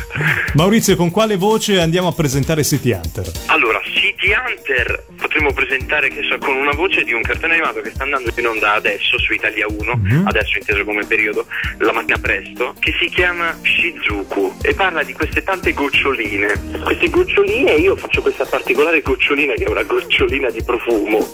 Maurizio, 0.54 0.96
con 0.96 1.10
quale 1.10 1.36
voce 1.36 1.78
andiamo 1.80 2.08
a 2.08 2.12
presentare 2.12 2.64
City 2.64 2.92
Hunter? 2.92 3.30
Allora, 3.46 3.78
City 4.20 4.34
Hunter 4.34 5.06
potremmo 5.16 5.50
presentare 5.54 6.10
che 6.10 6.22
so, 6.28 6.36
con 6.36 6.54
una 6.54 6.72
voce 6.72 7.04
di 7.04 7.12
un 7.14 7.22
cartone 7.22 7.54
animato 7.54 7.80
che 7.80 7.90
sta 7.90 8.04
andando 8.04 8.30
in 8.36 8.46
onda 8.46 8.74
adesso 8.74 9.18
su 9.18 9.32
Italia 9.32 9.66
1, 9.66 10.24
adesso 10.24 10.58
inteso 10.58 10.84
come 10.84 11.06
periodo, 11.06 11.46
la 11.78 11.92
mattina 11.92 12.18
presto, 12.18 12.74
che 12.78 12.94
si 13.00 13.08
chiama 13.08 13.56
Shizuku 13.62 14.56
e 14.60 14.74
parla 14.74 15.02
di 15.02 15.14
queste 15.14 15.42
tante 15.42 15.72
goccioline. 15.72 16.52
Queste 16.84 17.08
goccioline, 17.08 17.72
io 17.72 17.96
faccio 17.96 18.20
questa 18.20 18.44
particolare 18.44 19.00
gocciolina 19.00 19.54
che 19.54 19.64
è 19.64 19.70
una 19.70 19.84
gocciolina 19.84 20.50
di 20.50 20.62
profumo. 20.62 21.26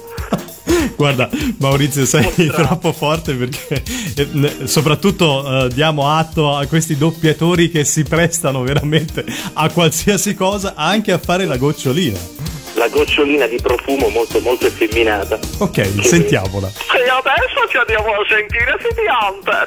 Guarda, 0.95 1.29
Maurizio, 1.59 2.05
sei 2.05 2.31
troppo 2.55 2.93
forte 2.93 3.35
perché 3.35 3.83
eh, 4.17 4.67
soprattutto 4.69 5.65
eh, 5.65 5.69
diamo 5.75 6.09
atto 6.09 6.55
a 6.55 6.65
questi 6.67 6.97
doppiatori 6.97 7.69
che 7.69 7.85
si 7.85 8.05
prestano 8.05 8.63
veramente 8.63 9.25
a 9.55 9.69
qualsiasi 9.71 10.37
cosa, 10.37 10.75
anche 10.77 11.11
a 11.11 11.19
fare 11.19 11.47
la 11.47 11.57
gocciolina. 11.57 12.55
La 12.77 12.89
gocciolina 12.89 13.47
di 13.47 13.59
profumo 13.59 14.09
molto 14.11 14.39
molto 14.41 14.67
effeminata. 14.67 15.39
Ok, 15.59 16.03
sentiamola. 16.03 16.69
E 16.69 17.09
adesso 17.09 17.67
ci 17.71 17.79
andiamo 17.79 18.13
a 18.13 18.25
sentire 18.29 18.77
City 18.83 19.07
Hunter. 19.09 19.67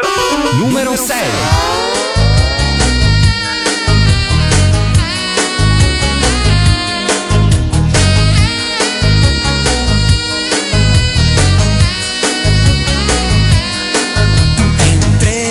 Numero 0.59 0.95
6. 0.95 1.17
intrepido 14.91 15.49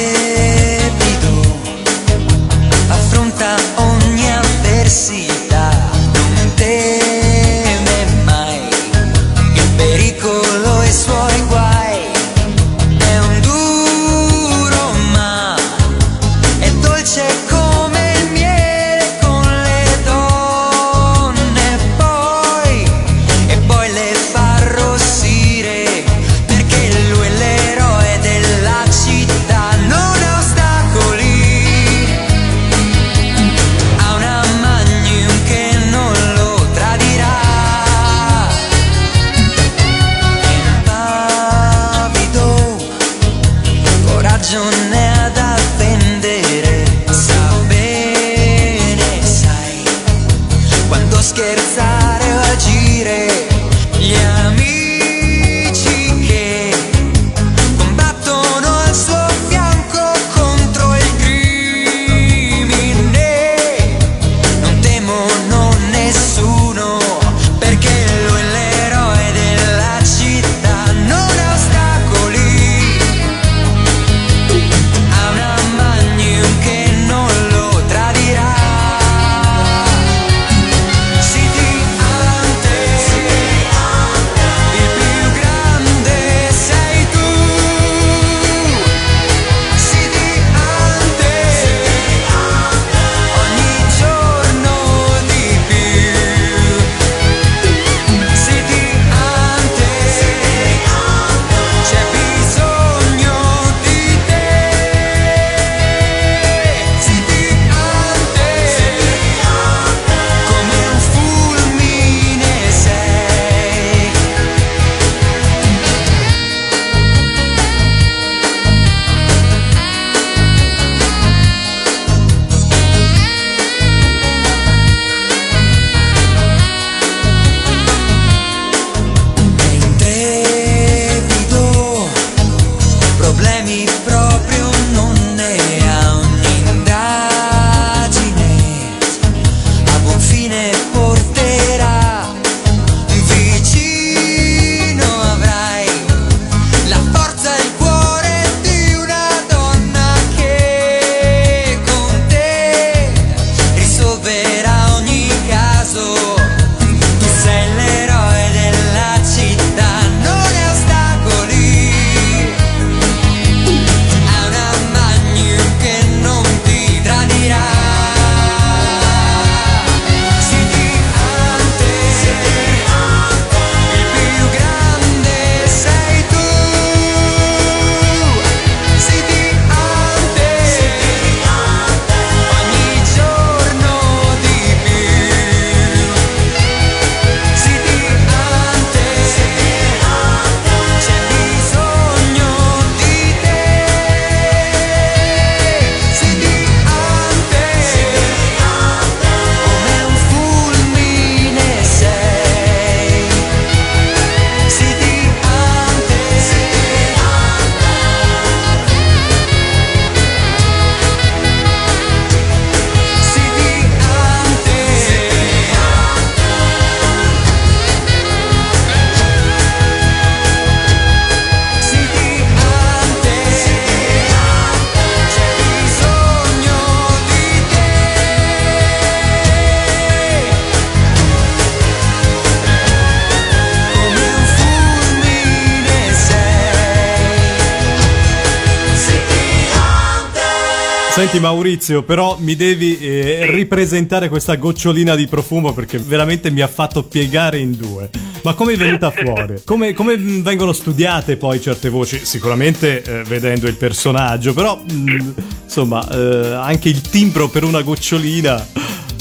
Senti 241.28 241.44
Maurizio, 241.44 242.02
però 242.04 242.38
mi 242.40 242.56
devi 242.56 242.98
eh, 242.98 243.44
ripresentare 243.50 244.30
questa 244.30 244.54
gocciolina 244.54 245.14
di 245.14 245.26
profumo 245.26 245.74
perché 245.74 245.98
veramente 245.98 246.50
mi 246.50 246.62
ha 246.62 246.68
fatto 246.68 247.02
piegare 247.02 247.58
in 247.58 247.76
due. 247.76 248.08
Ma 248.42 248.54
come 248.54 248.72
è 248.72 248.76
venuta 248.78 249.10
fuori? 249.10 249.60
Come, 249.62 249.92
come 249.92 250.16
vengono 250.16 250.72
studiate 250.72 251.36
poi 251.36 251.60
certe 251.60 251.90
voci? 251.90 252.18
Sicuramente 252.24 253.02
eh, 253.02 253.24
vedendo 253.24 253.66
il 253.68 253.74
personaggio, 253.74 254.54
però 254.54 254.76
mh, 254.78 255.34
insomma 255.64 256.08
eh, 256.08 256.54
anche 256.54 256.88
il 256.88 257.02
timbro 257.02 257.48
per 257.48 257.62
una 257.64 257.82
gocciolina. 257.82 258.66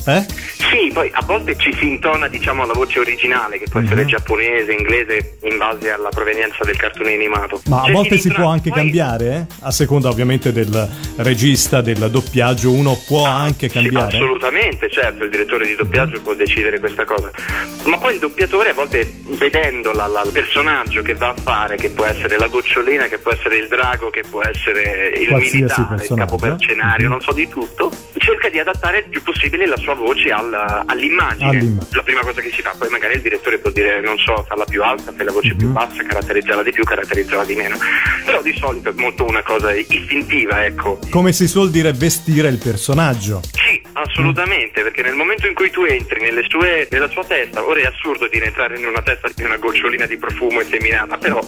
Eh? 0.08 0.26
Sì, 0.70 0.90
poi 0.94 1.10
a 1.14 1.22
volte 1.26 1.56
ci 1.58 1.74
si 1.74 1.88
intona 1.88 2.28
diciamo 2.28 2.66
la 2.66 2.74
voce 2.74 3.00
originale, 3.00 3.58
che 3.60 3.66
può 3.70 3.80
essere 3.82 4.02
Mhm. 4.04 4.08
giapponese, 4.08 4.72
inglese, 4.72 5.38
in 5.44 5.58
base 5.58 5.92
alla 5.92 6.10
provenienza 6.10 6.64
del 6.64 6.76
cartone 6.78 7.14
animato. 7.14 7.62
Ma 7.68 7.78
a 7.78 7.80
Cerchi 7.82 7.92
volte 7.94 8.18
si 8.18 8.32
può 8.32 8.46
anche 8.48 8.70
poi- 8.70 8.80
cambiare, 8.80 9.26
eh? 9.36 9.46
A 9.62 9.72
seconda 9.72 10.10
ovviamente 10.10 10.52
del 10.54 10.90
regista, 11.18 11.82
del 11.82 12.10
doppiaggio, 12.10 12.72
uno 12.72 12.98
può 13.06 13.26
anche 13.26 13.68
Sì, 13.70 13.76
cambiare. 13.80 14.16
assolutamente, 14.16 14.90
certo, 14.90 15.24
il 15.26 15.30
direttore 15.30 15.66
di 15.68 15.76
doppiaggio 15.76 16.22
può 16.22 16.34
decidere 16.34 16.80
questa 16.80 17.04
cosa. 17.06 17.30
Ma 17.86 17.98
poi 17.98 18.14
il 18.14 18.20
doppiatore 18.20 18.70
a 18.70 18.74
volte 18.74 19.12
vedendo 19.38 19.92
la- 19.92 20.08
la- 20.08 20.24
il 20.24 20.32
personaggio 20.32 21.02
che 21.02 21.16
va 21.16 21.30
a 21.30 21.36
fare, 21.36 21.76
che 21.76 21.90
può 21.90 22.06
essere 22.06 22.38
la 22.38 22.48
gocciolina, 22.48 23.06
che 23.08 23.18
può 23.18 23.32
essere 23.32 23.58
il 23.58 23.68
drago, 23.68 24.10
che 24.10 24.24
può 24.30 24.42
essere 24.42 25.14
il 25.18 25.28
Qualsiasi 25.28 25.56
militare, 25.58 25.82
il 25.82 25.88
personaggio. 25.98 26.36
capomercenario, 26.38 27.10
non 27.10 27.22
so 27.22 27.32
di 27.34 27.48
tutto, 27.48 27.92
cerca 28.18 28.50
di 28.50 28.60
adattare 28.60 29.00
il 29.00 29.06
più 29.10 29.22
possibile 29.24 29.66
la 29.66 29.78
sua 29.78 29.96
voce 29.98 30.30
al- 30.32 30.84
all'immagine. 30.86 31.50
All'immagine. 31.50 31.88
La 31.92 32.04
prima 32.04 32.22
cosa 32.22 32.40
che 32.42 32.52
si 32.54 32.62
fa, 32.62 32.74
poi 32.78 32.90
magari 32.90 33.16
il 33.16 33.22
direttore 33.22 33.58
può 33.60 33.70
dire, 33.72 34.00
non 34.02 34.18
so, 34.18 34.46
farla 34.48 34.64
più 34.66 34.82
alta, 34.84 35.12
fai 35.16 35.26
la 35.26 35.32
voce 35.32 35.50
Mhm. 35.52 35.58
più 35.58 35.68
bassa, 35.70 36.04
caratterizzarla 36.04 36.64
di 36.64 36.72
più, 36.72 36.84
caratterizzarla 36.84 37.44
di 37.46 37.56
meno. 37.56 37.78
Però 38.26 38.42
di 38.42 38.56
solito 38.58 38.90
è 38.90 38.94
molto 38.96 39.26
una 39.26 39.42
cosa 39.44 39.74
istintiva, 39.74 40.64
ecco. 40.66 41.00
Come 41.10 41.34
si 41.34 41.48
suol 41.48 41.70
dire 41.72 41.92
vestire 41.94 42.48
il 42.50 42.58
personaggio. 42.58 43.42
Sì, 43.52 43.82
assolutamente, 43.94 44.82
perché 44.84 45.02
nel 45.02 45.16
momento 45.16 45.48
in 45.48 45.54
cui 45.54 45.70
tu 45.72 45.84
entri 45.84 46.22
nelle 46.22 46.44
sue- 46.48 46.88
nella 46.92 47.10
sua 47.10 47.24
testa, 47.26 47.64
ora 47.66 47.80
è 47.82 47.86
assurdo 47.86 48.28
dire 48.28 48.46
entrare 48.46 48.78
in 48.78 48.86
una 48.86 49.02
testa 49.02 49.30
di 49.36 49.44
una 49.44 49.58
gocciolina 49.58 50.06
di 50.06 50.18
profumo 50.18 50.62
effeminata, 50.62 51.18
però 51.18 51.40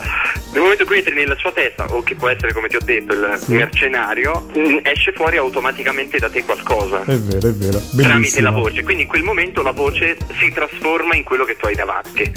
nel 0.52 0.62
momento 0.62 0.82
in 0.84 0.88
cui 0.88 0.98
entri 0.98 1.14
nella 1.14 1.36
sua 1.38 1.52
testa, 1.52 1.86
o 1.86 2.02
che 2.04 2.16
può 2.16 2.28
essere 2.30 2.54
come 2.54 2.68
ti 2.68 2.76
ho 2.76 2.82
detto 2.84 3.14
il 3.14 3.40
mercenario, 3.48 4.48
mh, 4.54 4.80
esce 4.84 5.12
fuori 5.14 5.38
automaticamente 5.38 6.18
da 6.18 6.30
te 6.30 6.44
qualcosa. 6.44 7.02
È 7.04 7.16
vero, 7.18 7.48
è 7.48 7.54
vero. 7.54 7.82
Tramite 7.96 8.39
la 8.42 8.50
Bellissimo. 8.52 8.70
voce, 8.70 8.84
quindi 8.84 9.04
in 9.04 9.10
quel 9.10 9.24
momento 9.24 9.62
la 9.62 9.72
voce 9.72 10.18
si 10.40 10.52
trasforma 10.54 11.16
in 11.16 11.24
quello 11.24 11.46
che 11.46 11.56
tu 11.58 11.66
hai 11.66 11.76
davanti. 11.76 12.32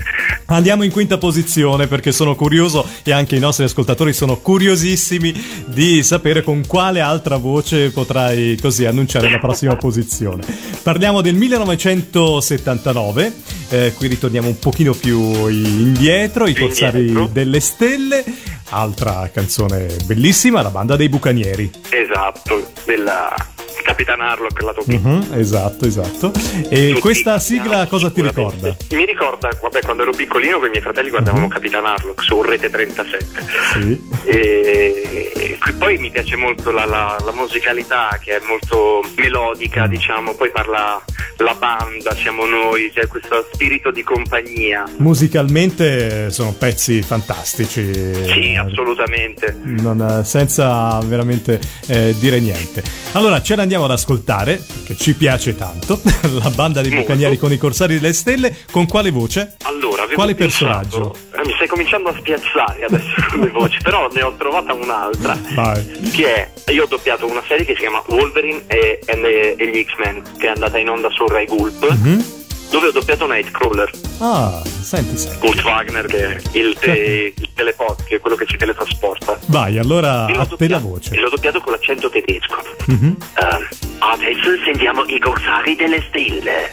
Andiamo 0.47 0.83
in 0.85 0.91
quinta 0.91 1.19
posizione 1.19 1.87
perché 1.87 2.13
sono 2.13 2.35
curioso 2.35 2.87
e 3.05 3.13
anche 3.13 3.37
i 3.37 3.39
nostri 3.41 3.65
ascoltatori 3.65 4.13
sono 4.13 4.37
curiosissimi 4.39 5.33
di 5.67 6.03
sapere 6.03 6.43
con 6.43 6.67
quale 6.67 7.01
altra 7.01 7.37
voce 7.37 7.91
potrai 7.91 8.59
così 8.61 8.85
annunciare 8.85 9.31
la 9.31 9.39
prossima 9.39 9.77
posizione. 9.77 10.45
Parliamo 10.83 11.21
del 11.21 11.35
1979, 11.35 13.33
eh, 13.71 13.93
qui 13.97 14.09
ritorniamo 14.09 14.49
un 14.49 14.59
pochino 14.59 14.93
più 14.95 15.47
indietro, 15.49 16.47
i 16.47 16.53
Più 16.53 16.67
Corsari 16.67 16.99
indietro. 17.01 17.27
delle 17.33 17.61
Stelle, 17.61 18.25
altra 18.71 19.31
canzone 19.33 19.87
bellissima, 20.05 20.63
la 20.63 20.71
banda 20.71 20.97
dei 20.97 21.09
Bucanieri. 21.09 21.71
Esatto, 21.91 22.71
della 22.85 23.35
Capitan 23.83 24.21
Harlock, 24.21 24.61
la 24.63 24.73
topina. 24.73 24.99
Mhm, 25.09 25.29
esatto, 25.35 25.87
esatto. 25.87 26.33
E 26.69 26.89
Tutti 26.89 27.01
questa 27.01 27.39
sigla 27.39 27.87
cosa 27.87 28.11
ti 28.11 28.23
ricorda? 28.23 28.75
Mi 28.91 29.05
ricorda, 29.07 29.49
vabbè, 29.61 29.81
quando 29.83 30.03
ero 30.03 30.13
piccolino 30.13 30.59
con 30.59 30.67
i 30.67 30.71
miei 30.71 30.83
fratelli 30.83 31.11
guardavamo 31.11 31.49
Capitan 31.49 31.85
Harlock 31.87 32.23
su 32.23 32.43
Rete 32.43 32.71
37. 32.71 33.27
Sì. 33.73 34.01
E 34.25 35.31
e 35.65 35.73
poi 35.75 35.97
mi 35.99 36.11
piace 36.11 36.35
molto 36.37 36.71
la, 36.73 36.85
la- 36.85 37.17
la 37.25 37.33
musicalità 37.33 38.19
che 38.21 38.37
è 38.37 38.41
molto 38.47 39.03
melodica, 39.17 39.87
diciamo, 39.87 40.35
poi 40.35 40.51
parla 40.51 41.01
la 41.39 41.55
banda, 41.55 42.15
siamo 42.15 42.45
noi, 42.47 42.91
c'è 42.95 43.07
questo 43.07 43.47
spirito 43.53 43.91
di 43.91 44.03
compagnia. 44.03 44.85
Musicalmente 44.99 46.31
sono 46.31 46.53
pezzi 46.53 47.03
fantastici. 47.03 47.93
Sì, 47.93 48.55
assolutamente. 48.57 49.57
Non- 49.63 50.23
senza 50.25 50.99
veramente 51.05 51.61
eh, 51.87 52.15
dire 52.19 52.39
niente. 52.41 52.83
Allora 53.13 53.41
ce 53.63 53.69
l'andiamo 53.69 53.85
ad 53.85 53.91
ascoltare, 53.93 54.61
che 54.85 54.97
ci 54.97 55.15
piace 55.15 55.55
tanto, 55.57 56.01
la 56.43 56.51
banda 56.51 56.81
dei 56.81 56.91
Molto. 56.91 57.07
Bucanieri 57.07 57.39
con 57.39 57.53
i 57.53 57.59
Corsari 57.59 57.95
delle 57.95 58.13
Stelle, 58.13 58.55
con 58.71 58.87
quale 58.87 59.11
voce? 59.11 59.57
Allora, 59.63 60.07
Quale 60.13 60.35
pensato- 60.35 60.75
personaggio? 60.89 61.17
eh, 61.41 61.47
mi 61.47 61.53
stai 61.55 61.69
cominciando 61.69 62.09
a 62.11 62.15
spiazzare 62.19 62.85
adesso 62.85 63.15
con 63.31 63.41
le 63.41 63.51
voci, 63.51 63.79
però 63.83 64.09
ne 64.13 64.23
ho 64.23 64.35
trovata 64.37 64.73
un'altra. 64.75 65.39
Vai. 65.55 65.87
Che 66.13 66.35
è, 66.35 66.71
io 66.73 66.85
ho 66.85 66.87
doppiato 66.87 67.27
una 67.27 67.43
serie 67.47 67.65
che 67.65 67.75
si 67.75 67.81
chiama 67.81 68.03
Wolverine 68.09 68.65
e, 68.67 69.01
e- 69.05 69.55
e 69.57 69.71
gli 69.71 69.85
X-Men, 69.85 70.23
che 70.39 70.47
è 70.47 70.51
andata 70.51 70.77
in 70.79 70.89
onda 70.91 71.09
su 71.11 71.27
Rai 71.27 71.47
Gulp, 71.47 71.89
Mhm 71.91 72.25
dove 72.73 72.89
ho 72.89 72.91
doppiato 72.91 73.27
Nightcrawler. 73.27 73.91
Ah, 74.19 74.63
senti, 74.65 75.19
senti. 75.19 75.39
Kurt 75.39 75.63
Wagner 75.63 76.07
che 76.07 76.27
è 76.27 76.41
il, 76.53 76.75
te, 76.81 77.35
il 77.39 77.49
telepod, 77.55 78.05
che 78.05 78.17
è 78.17 78.21
quello 78.21 78.35
che 78.35 78.47
ci 78.47 78.57
teletrasporta. 78.57 79.39
Vai, 79.47 79.79
allora 79.79 80.25
appena 80.25 80.79
voce. 80.79 81.15
L'ho 81.17 81.29
doppiato 81.29 81.61
con 81.61 81.73
l'accento 81.73 82.09
tedesco. 82.09 82.63
Mm-hmm. 82.91 83.11
Uh, 83.11 83.67
adesso 83.99 84.63
sentiamo 84.65 85.05
i 85.05 85.21
corsari 85.21 85.77
delle 85.77 86.03
stelle. 86.09 86.71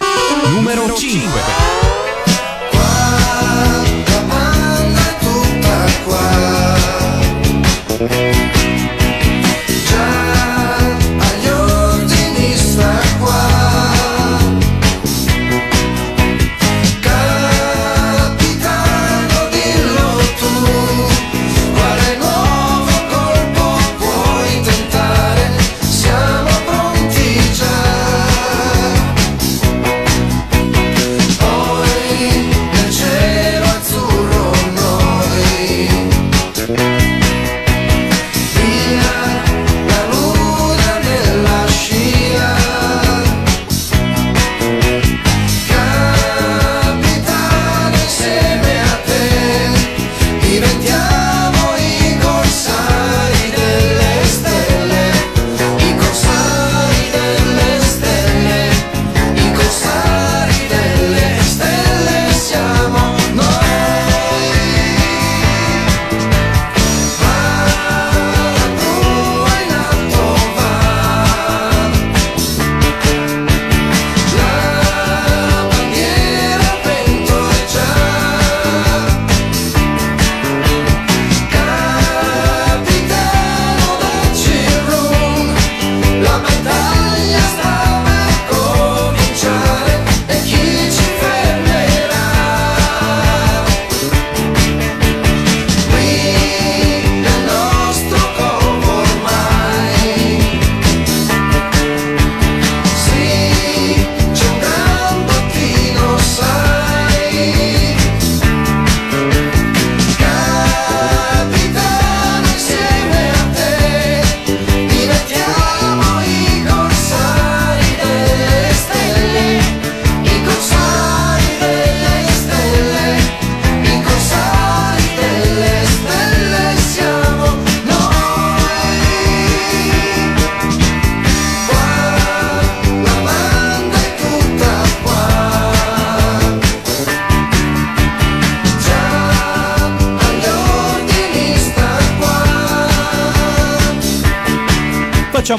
Numero 0.53 0.93
5. 0.93 0.97
5. 0.97 1.98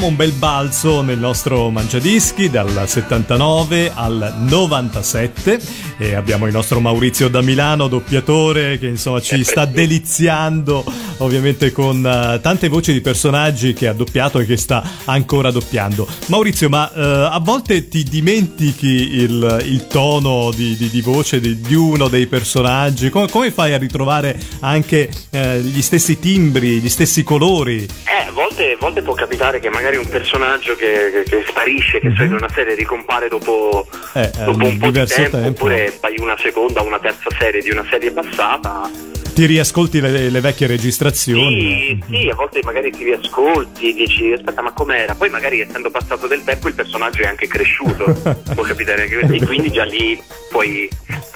Facciamo 0.01 0.07
un 0.07 0.17
bel 0.17 0.33
balzo 0.33 1.03
nel 1.03 1.19
nostro 1.19 1.69
mangiadischi 1.69 2.49
dal 2.49 2.89
79 2.89 3.93
al 3.95 4.35
97 4.39 5.61
e 5.99 6.15
abbiamo 6.15 6.47
il 6.47 6.55
nostro 6.55 6.81
Maurizio 6.81 7.29
da 7.29 7.43
Milano, 7.43 7.87
doppiatore, 7.87 8.79
che 8.79 8.87
insomma 8.87 9.21
ci 9.21 9.45
sta 9.45 9.67
deliziando 9.67 10.83
ovviamente 11.19 11.71
con 11.71 12.05
eh, 12.05 12.41
tante 12.41 12.69
voci 12.69 12.95
di 12.95 13.03
personaggi 13.03 13.75
che 13.75 13.89
ha 13.89 13.93
doppiato 13.93 14.39
e 14.39 14.47
che 14.47 14.57
sta 14.57 14.83
ancora 15.05 15.51
doppiando. 15.51 16.07
Maurizio, 16.27 16.71
ma 16.71 16.91
eh, 16.91 17.29
a 17.31 17.39
volte 17.41 17.89
ti 17.89 18.03
dimentichi 18.03 18.87
il, 18.87 19.65
il 19.67 19.87
tono 19.87 20.51
di, 20.55 20.77
di- 20.77 20.89
di 20.89 21.01
voce 21.03 21.41
di, 21.41 21.61
di 21.61 21.75
uno 21.75 22.09
dei 22.09 22.27
personaggi? 22.27 23.11
Come, 23.11 23.29
come 23.29 23.51
fai 23.51 23.75
a 23.75 23.79
ritrovare 23.79 24.39
anche 24.61 25.11
eh, 25.31 25.61
gli 25.61 25.83
stessi 25.83 26.19
timbri, 26.19 26.81
gli 26.81 26.89
stessi 26.89 27.23
colori? 27.23 27.87
Eh, 28.05 28.31
volte, 28.51 28.73
a 28.73 28.77
volte 28.79 29.03
può 29.03 29.15
capitare 29.15 29.61
che 29.61 29.71
magari 29.71 29.97
un 29.97 30.09
personaggio 30.09 30.75
che, 30.77 31.11
che- 31.13 31.23
che 31.29 31.45
sparisce, 31.47 32.01
che 32.01 32.13
so, 32.17 32.23
in 32.25 32.35
una 32.35 32.49
serie 32.53 32.75
ricompare 32.75 33.29
dopo, 33.29 33.87
Mhm. 33.91 34.23
Eh, 34.23 34.31
dopo 34.45 34.65
un 34.67 34.79
po' 34.79 34.91
di 34.91 35.05
tempo, 35.07 35.31
tempo. 35.37 35.49
oppure 35.49 35.91
fai 35.91 36.15
una 36.19 36.37
seconda 36.39 36.81
o 36.83 36.87
una 36.87 36.99
terza 36.99 37.29
serie 37.39 37.63
di 37.63 37.71
una 37.71 37.87
serie 37.89 38.11
passata. 38.11 38.91
Ti 39.33 39.47
riascolti 39.47 40.01
le, 40.01 40.29
le 40.29 40.41
vecchie 40.41 40.67
registrazioni? 40.67 42.03
Sì, 42.11 42.17
sì, 42.23 42.29
a 42.29 42.35
volte 42.35 42.61
magari 42.65 42.91
ti 42.91 43.05
riascolti, 43.05 43.95
dici 43.95 44.33
aspetta 44.33 44.61
ma 44.61 44.73
com'era? 44.73 45.15
Poi 45.15 45.31
magari 45.31 45.61
essendo 45.61 45.89
passato 45.91 46.27
del 46.27 46.43
tempo 46.45 46.67
il 46.69 46.75
personaggio 46.75 47.23
è 47.23 47.27
anche 47.27 47.47
cresciuto, 47.47 48.05
può 48.55 48.65
capitare 48.65 49.03
anche 49.03 49.21
e 49.37 49.47
quindi 49.47 49.71
già 49.71 49.85
lì 49.85 50.21
puoi, 50.51 50.89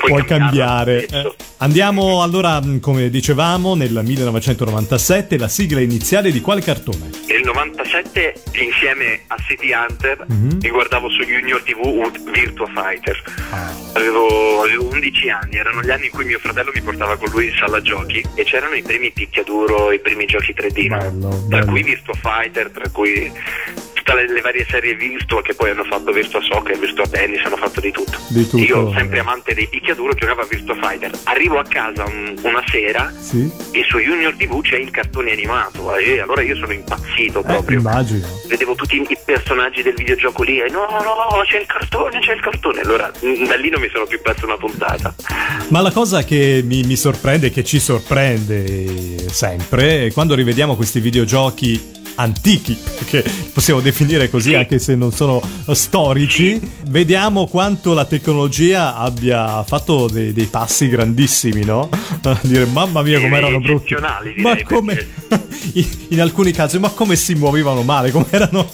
puoi, 0.09 0.25
cambiare 0.25 1.07
cambiare. 1.07 1.07
Eh, 1.29 1.35
Andiamo 1.59 2.23
allora, 2.23 2.61
mh, 2.61 2.81
come 2.81 3.09
dicevamo, 3.09 3.75
nel 3.75 3.99
1997, 4.03 5.39
la 5.39 5.49
sigla 5.49 5.81
iniziale 5.81 6.31
di 6.31 6.41
quale 6.41 6.61
cartone? 6.61 7.09
Nel 7.29 7.43
97 7.43 8.35
insieme 8.53 9.21
a 9.29 9.37
City 9.47 9.73
Hunter 9.73 10.25
Mhm. 10.29 10.59
mi 10.61 10.69
guardavo 10.69 11.09
su 11.09 11.23
Junior 11.23 11.63
TV 11.63 12.31
Virtua 12.33 12.67
Fighter. 12.67 13.23
Ah. 13.51 13.73
Avevo, 13.95 14.63
avevo 14.63 14.89
11 14.91 15.31
anni, 15.31 15.57
erano 15.57 15.83
gli 15.83 15.91
anni 15.91 16.07
in 16.07 16.11
cui 16.11 16.25
mio 16.25 16.39
fratello 16.39 16.71
mi 16.75 16.83
portava 16.83 17.17
con 17.17 17.31
lui 17.31 17.47
in 17.47 17.55
sala 17.59 17.81
giochi 17.81 18.23
e 18.35 18.45
c'erano 18.45 18.75
i 18.75 18.83
primi 18.83 19.11
picchiaduro, 19.13 19.93
i 19.93 20.01
primi 20.01 20.27
giochi 20.27 20.53
3D, 20.53 20.87
no? 20.89 20.99
Bello, 20.99 21.29
tra 21.49 21.59
bello. 21.61 21.71
cui 21.71 21.83
Virtua 21.83 22.15
Fighter, 22.15 22.71
tra 22.71 22.89
cui 22.91 23.33
tutte 24.05 24.15
le, 24.15 24.33
le 24.33 24.41
varie 24.43 24.67
serie 24.69 24.95
Virtua 24.95 25.41
che 25.43 25.55
poi 25.55 25.71
hanno 25.71 25.85
fatto 25.85 26.13
Virtua 26.13 26.41
Soccer, 26.43 26.79
Virtua 26.79 27.07
Tennis, 27.09 27.43
hanno 27.45 27.57
fatto 27.57 27.81
di 27.81 27.91
tutto. 27.91 28.19
Di 28.29 28.43
tutto. 28.47 28.63
Io, 28.63 28.93
sempre 28.95 29.21
amante 29.21 29.55
dei 29.55 29.67
picchiaduro, 29.67 30.13
giocavo 30.13 30.43
a 30.43 30.47
Virtua 30.49 30.75
Fighter. 30.75 31.11
Arrivo 31.25 31.59
a 31.59 31.65
casa 31.65 32.05
un- 32.05 32.35
una 32.43 32.63
sera 32.71 33.11
Sì? 33.19 33.51
e 33.73 33.83
su 33.89 33.99
Junior 33.99 34.35
TV 34.37 34.61
c'è 34.61 34.77
il 34.77 34.91
cartone 34.91 35.33
animato 35.33 35.97
e 35.97 36.21
allora 36.21 36.43
io 36.43 36.55
sono 36.57 36.73
impazzito 36.73 37.41
Eh, 37.41 37.45
proprio. 37.45 37.79
immagino. 37.79 38.27
Vedevo 38.47 38.75
tutti 38.75 38.97
i 39.01 39.17
personaggi 39.25 39.83
del 39.83 39.95
videogioco 39.95 40.43
lì 40.43 40.59
e 40.61 40.69
no, 40.71 40.81
no, 40.87 41.43
c'è 41.47 41.61
il 41.61 41.67
cartone, 41.67 42.19
c'è 42.21 42.35
il 42.35 42.41
cartone. 42.41 42.81
Allora 42.83 43.11
mm, 43.25 43.47
da 43.47 43.57
lì 43.57 43.71
non 43.71 43.81
mi 43.81 43.89
sono 43.91 44.05
più 44.07 44.21
perso 44.21 44.45
una 44.45 44.59
puntata. 44.59 45.15
Ma 45.69 45.81
la 45.81 45.91
cosa 45.91 46.23
che 46.25 46.61
mi, 46.63 46.83
mi 46.83 46.97
sorprende, 46.97 47.51
che 47.51 47.65
ci 47.65 47.79
sorprende 47.81 49.31
sempre, 49.31 50.11
quando 50.13 50.35
rivediamo 50.35 50.77
questi 50.77 51.01
videogiochi 51.01 52.03
antichi, 52.17 52.77
perché 52.99 53.25
possiamo 53.53 53.81
definire 53.81 54.31
così 54.31 54.55
anche 54.55 54.79
se 54.79 54.95
non 54.95 55.13
sono 55.13 55.43
storici, 55.73 56.61
vediamo 56.89 57.47
quanto 57.47 57.95
la 57.95 58.05
tecnologia 58.05 58.97
abbia 58.97 59.63
fatto 59.65 60.09
dei, 60.09 60.33
dei 60.33 60.47
passi 60.47 60.89
grandissimi, 60.89 61.65
no? 61.65 61.89
Dire 62.43 62.67
mamma 62.67 63.03
mia 63.03 63.21
come 63.21 63.37
erano 63.37 63.61
brutti. 63.61 63.95
Ma 64.37 64.57
come 64.65 65.07
in, 66.09 66.21
alcuni 66.21 66.53
casi, 66.53 66.79
ma 66.79 66.91
come 66.91 67.17
si 67.17 67.35
muovevano 67.35 67.83
male, 67.83 68.11
come 68.11 68.27
erano 68.31 68.69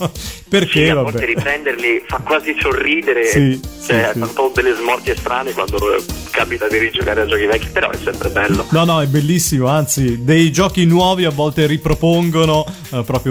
perché 0.48 0.85
Sì, 0.85 0.88
a 0.88 0.94
volte 0.96 1.24
riprenderli 1.24 2.03
fa 2.07 2.18
quasi 2.18 2.57
sorridere, 2.61 3.26
Sì, 3.26 3.61
cioè, 3.87 4.11
sì, 4.12 4.18
sì. 4.18 4.18
un 4.18 4.33
po' 4.33 4.53
delle 4.55 4.74
smorti 4.74 5.12
strane 5.16 5.53
quando 5.53 5.96
eh, 5.96 6.03
capita 6.31 6.68
di 6.68 6.79
rigiocare 6.79 7.22
a 7.22 7.26
giochi 7.26 7.46
vecchi, 7.46 7.68
però 7.68 7.90
è 7.90 7.98
sempre 8.03 8.29
bello. 8.31 8.66
No, 8.70 8.85
no, 8.85 9.00
è 9.00 9.07
bellissimo, 9.07 9.68
anzi, 9.68 10.24
dei 10.24 10.50
giochi 10.50 10.85
nuovi 10.87 11.24
a 11.24 11.31
volte 11.31 11.66
ripropongono 11.66 12.66
eh, 12.90 13.03
proprio 13.05 13.30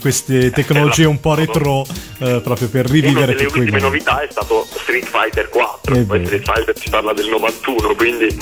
queste 0.00 0.50
tecnologie 0.50 1.04
un 1.04 1.20
po' 1.20 1.34
retro 1.34 1.84
eh, 2.18 2.40
proprio 2.42 2.68
per 2.68 2.84
Una 2.86 2.94
rivivere 2.94 3.26
delle 3.34 3.44
tutti 3.44 3.50
quei 3.50 3.64
ultime 3.64 3.80
momenti. 3.82 4.04
novità 4.04 4.22
è 4.22 4.28
stato 4.30 4.66
Street 4.70 5.04
Fighter 5.06 5.48
4, 5.48 5.94
È 5.94 6.02
poi. 6.04 6.24
Street 6.24 6.44
Fighter 6.44 6.78
si 6.78 6.90
parla 6.90 7.12
del 7.12 7.28
91, 7.28 7.94
quindi 7.94 8.38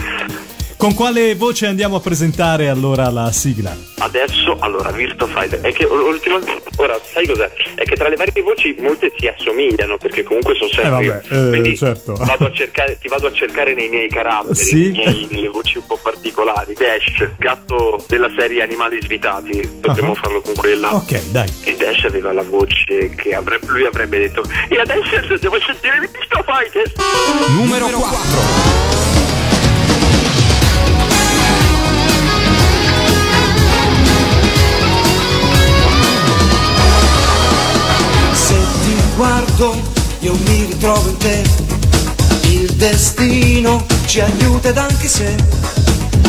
Con 0.83 0.95
quale 0.95 1.37
voce 1.37 1.67
andiamo 1.67 1.95
a 1.95 2.01
presentare 2.01 2.69
allora 2.69 3.09
la 3.09 3.31
sigla? 3.31 3.73
Adesso, 3.99 4.57
allora, 4.59 4.91
Virtua 4.91 5.29
Fighter, 5.29 5.61
è 5.61 5.73
che 5.73 5.85
ultimamente, 5.85 6.61
ora, 6.75 6.99
sai 7.01 7.25
cos'è? 7.25 7.49
È 7.77 7.85
che 7.85 7.95
tra 7.95 8.09
le 8.09 8.17
varie 8.17 8.43
voci 8.43 8.75
molte 8.81 9.13
si 9.17 9.29
assomigliano, 9.29 9.97
perché 9.97 10.25
comunque 10.25 10.57
sono 10.57 10.71
sempre 10.73 10.99
Eh, 10.99 11.05
io. 11.05 11.13
vabbè, 11.29 11.47
eh, 11.47 11.49
Quindi 11.51 11.77
certo. 11.77 12.15
vado 12.15 12.47
a 12.47 12.53
cercare, 12.53 12.99
ti 13.01 13.07
vado 13.07 13.29
a 13.29 13.33
cercare 13.33 13.75
nei 13.75 13.89
miei 13.91 14.09
caratteri, 14.09 14.55
Sì. 14.57 14.75
nei 14.91 14.91
miei- 14.91 15.29
nelle 15.31 15.49
voci 15.51 15.77
un 15.79 15.87
po' 15.87 16.01
particolari. 16.03 16.75
Dash, 16.75 17.29
gatto 17.39 18.05
della 18.09 18.29
serie 18.37 18.63
Animali 18.65 18.99
Svitati, 19.01 19.79
potremmo 19.81 20.13
Ah. 20.15 20.17
farlo 20.17 20.41
con 20.41 20.55
quella. 20.57 20.93
Ok, 20.97 21.31
dai. 21.31 21.49
E 21.63 21.77
Dash 21.77 22.07
aveva 22.07 22.33
la 22.33 22.43
voce 22.43 23.09
che 23.15 23.37
avrebbe, 23.37 23.67
lui 23.69 23.87
avrebbe 23.87 24.19
detto 24.19 24.43
E 24.69 24.81
adesso 24.81 25.37
devo 25.39 25.61
sentire 25.61 26.01
Virtua 26.01 26.43
Fighter 26.45 26.93
Numero 27.57 27.87
4. 27.87 29.02
Guardo 39.57 40.01
io 40.21 40.35
mi 40.47 40.65
ritrovo 40.65 41.09
in 41.09 41.17
te, 41.19 41.43
il 42.49 42.73
destino 42.75 43.85
ci 44.07 44.21
aiuta 44.21 44.69
ed 44.69 44.79
anche 44.79 45.09
se 45.09 45.35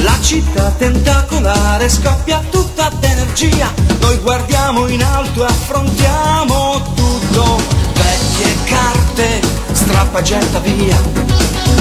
la 0.01 0.17
città 0.21 0.73
tentacolare 0.77 1.87
scoppia 1.89 2.41
tutta 2.49 2.89
d'energia, 2.99 3.71
noi 3.99 4.17
guardiamo 4.17 4.87
in 4.87 5.03
alto 5.03 5.43
e 5.43 5.45
affrontiamo 5.45 6.81
tutto, 6.95 7.61
vecchie 7.93 8.55
carte, 8.65 9.41
strappa 9.71 10.21
getta 10.21 10.59
via, 10.59 10.99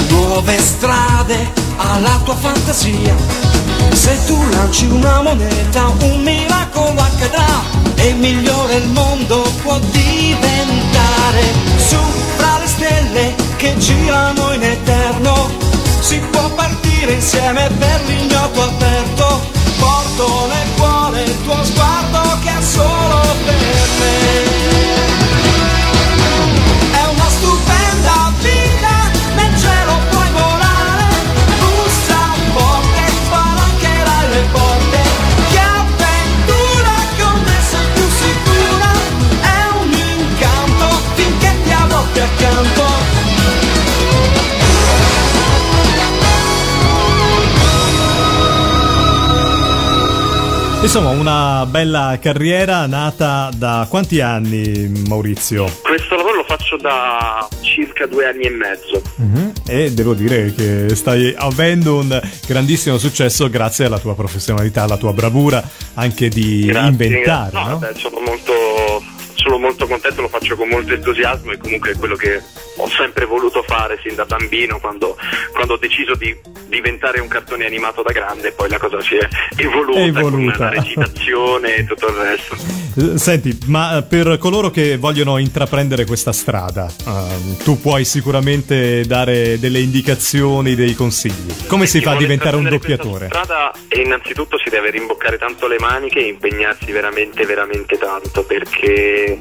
nuove 0.09 0.59
strade 0.59 1.51
alla 1.77 2.21
tua 2.23 2.35
fantasia. 2.35 3.62
Se 3.91 4.25
tu 4.25 4.37
lanci 4.51 4.85
una 4.85 5.21
moneta, 5.21 5.91
un 6.01 6.21
miracolo 6.21 6.99
accadrà 6.99 7.63
e 7.95 8.13
migliore 8.13 8.75
il 8.75 8.87
mondo 8.89 9.41
può 9.61 9.79
diventare. 9.79 11.43
Su 11.77 11.97
fra 12.37 12.57
le 12.59 12.67
stelle 12.67 13.35
che 13.57 13.77
girano 13.77 14.53
in 14.53 14.63
eterno, 14.63 15.49
si 15.99 16.19
può 16.31 16.49
partire 16.49 17.13
insieme 17.13 17.69
per 17.77 18.01
l'ignoto 18.07 18.61
aperto. 18.61 19.41
Porto 19.79 20.47
nel 20.47 20.67
cuore 20.77 21.23
il 21.23 21.43
tuo 21.43 21.63
sguardo 21.63 22.39
che 22.43 22.57
è 22.57 22.61
solo 22.61 23.21
per 23.45 23.89
me. 23.99 24.62
Insomma, 50.83 51.09
una 51.11 51.65
bella 51.65 52.19
carriera 52.21 52.85
nata 52.87 53.49
da 53.55 53.87
quanti 53.89 54.19
anni, 54.19 54.91
Maurizio? 55.07 55.65
Questo 55.81 56.15
lavoro 56.17 56.35
lo 56.35 56.43
faccio 56.43 56.75
da 56.75 57.47
circa 57.61 58.05
due 58.05 58.27
anni 58.27 58.43
e 58.43 58.49
mezzo 58.49 59.01
E 59.65 59.93
devo 59.93 60.13
dire 60.13 60.53
che 60.53 60.93
stai 60.93 61.33
avendo 61.37 61.97
un 61.99 62.21
grandissimo 62.45 62.97
successo 62.97 63.49
grazie 63.49 63.85
alla 63.85 63.97
tua 63.97 64.13
professionalità, 64.13 64.83
alla 64.83 64.97
tua 64.97 65.13
bravura 65.13 65.63
anche 65.93 66.27
di 66.27 66.65
Grazie. 66.65 66.89
inventare, 66.89 67.51
No, 67.53 67.59
no? 67.65 67.79
vabbè, 67.79 67.93
sono 67.97 68.19
molto, 68.19 68.53
sono 69.35 69.57
molto 69.57 69.87
contento, 69.87 70.21
lo 70.21 70.27
faccio 70.27 70.57
con 70.57 70.67
molto 70.67 70.93
entusiasmo 70.93 71.53
e 71.53 71.57
comunque 71.57 71.91
è 71.91 71.95
quello 71.97 72.15
che 72.17 72.41
ho 72.77 72.87
sempre 72.89 73.25
voluto 73.25 73.63
fare 73.63 73.99
sin 74.03 74.15
da 74.15 74.25
bambino 74.25 74.79
quando, 74.79 75.15
quando 75.53 75.73
ho 75.73 75.77
deciso 75.77 76.15
di 76.15 76.35
diventare 76.67 77.19
un 77.19 77.27
cartone 77.27 77.65
animato 77.65 78.01
da 78.01 78.11
grande 78.11 78.51
poi 78.51 78.69
la 78.69 78.77
cosa 78.79 79.01
si 79.01 79.15
è 79.15 79.27
evoluta, 79.57 79.99
È 79.99 80.11
con 80.11 80.17
evoluta. 80.17 80.57
la 80.57 80.69
recitazione 80.71 81.75
e 81.75 81.85
tutto 81.85 82.07
il 82.07 82.15
resto. 82.15 82.55
Eh, 82.95 83.17
Senti, 83.17 83.57
ma 83.67 84.03
per 84.07 84.37
coloro 84.37 84.69
che 84.69 84.97
vogliono 84.97 85.37
intraprendere 85.37 86.05
questa 86.05 86.31
strada, 86.31 86.91
ehm, 87.05 87.57
tu 87.63 87.79
puoi 87.79 88.05
sicuramente 88.05 89.03
dare 89.05 89.59
delle 89.59 89.79
indicazioni, 89.79 90.75
dei 90.75 90.93
consigli. 90.95 91.65
Come 91.67 91.85
si 91.85 92.01
fa 92.01 92.11
a 92.11 92.15
diventare 92.17 92.55
un 92.55 92.67
doppiatore? 92.69 93.27
questa 93.27 93.43
strada 93.43 93.71
e 93.87 94.01
innanzitutto 94.01 94.57
si 94.57 94.69
deve 94.69 94.89
rimboccare 94.91 95.37
tanto 95.37 95.67
le 95.67 95.77
maniche 95.79 96.19
e 96.19 96.27
impegnarsi 96.27 96.91
veramente 96.91 97.45
veramente 97.45 97.97
tanto 97.97 98.43
perché 98.43 99.39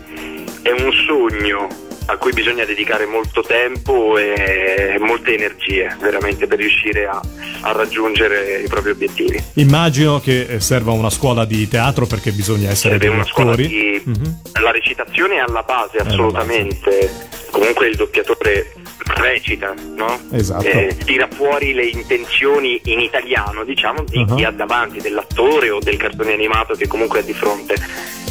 è 0.62 0.70
un 0.70 0.90
sogno 1.06 1.68
a 2.06 2.16
cui 2.16 2.32
bisogna 2.32 2.64
dedicare 2.64 3.06
molto 3.06 3.42
tempo 3.42 4.18
e 4.18 4.96
molte 4.98 5.34
energie 5.34 5.96
veramente 6.00 6.46
per 6.46 6.58
riuscire 6.58 7.06
a, 7.06 7.20
a 7.62 7.72
raggiungere 7.72 8.62
i 8.64 8.68
propri 8.68 8.90
obiettivi. 8.90 9.42
Immagino 9.54 10.20
che 10.20 10.46
eh, 10.48 10.60
serva 10.60 10.92
una 10.92 11.10
scuola 11.10 11.44
di 11.44 11.68
teatro 11.68 12.06
perché 12.06 12.32
bisogna 12.32 12.70
essere 12.70 12.98
Serve 12.98 13.08
degli 13.08 13.20
attori. 13.20 13.66
di... 13.66 14.02
Mhm. 14.04 14.40
La 14.60 14.70
recitazione 14.70 15.36
è 15.36 15.38
alla 15.38 15.62
base 15.62 15.98
assolutamente, 15.98 17.10
comunque 17.50 17.88
il 17.88 17.96
doppiatore 17.96 18.72
recita, 19.04 19.74
no? 19.96 20.18
Esatto. 20.32 20.64
Eh, 20.64 20.96
tira 21.04 21.28
fuori 21.32 21.72
le 21.74 21.86
intenzioni 21.86 22.80
in 22.84 23.00
italiano, 23.00 23.64
diciamo, 23.64 24.04
di 24.04 24.20
Uh-huh. 24.22 24.36
chi 24.36 24.44
ha 24.44 24.50
davanti, 24.50 25.00
dell'attore 25.00 25.70
o 25.70 25.78
del 25.80 25.96
cartone 25.96 26.32
animato 26.32 26.74
che 26.74 26.86
comunque 26.86 27.20
è 27.20 27.24
di 27.24 27.32
fronte. 27.32 27.74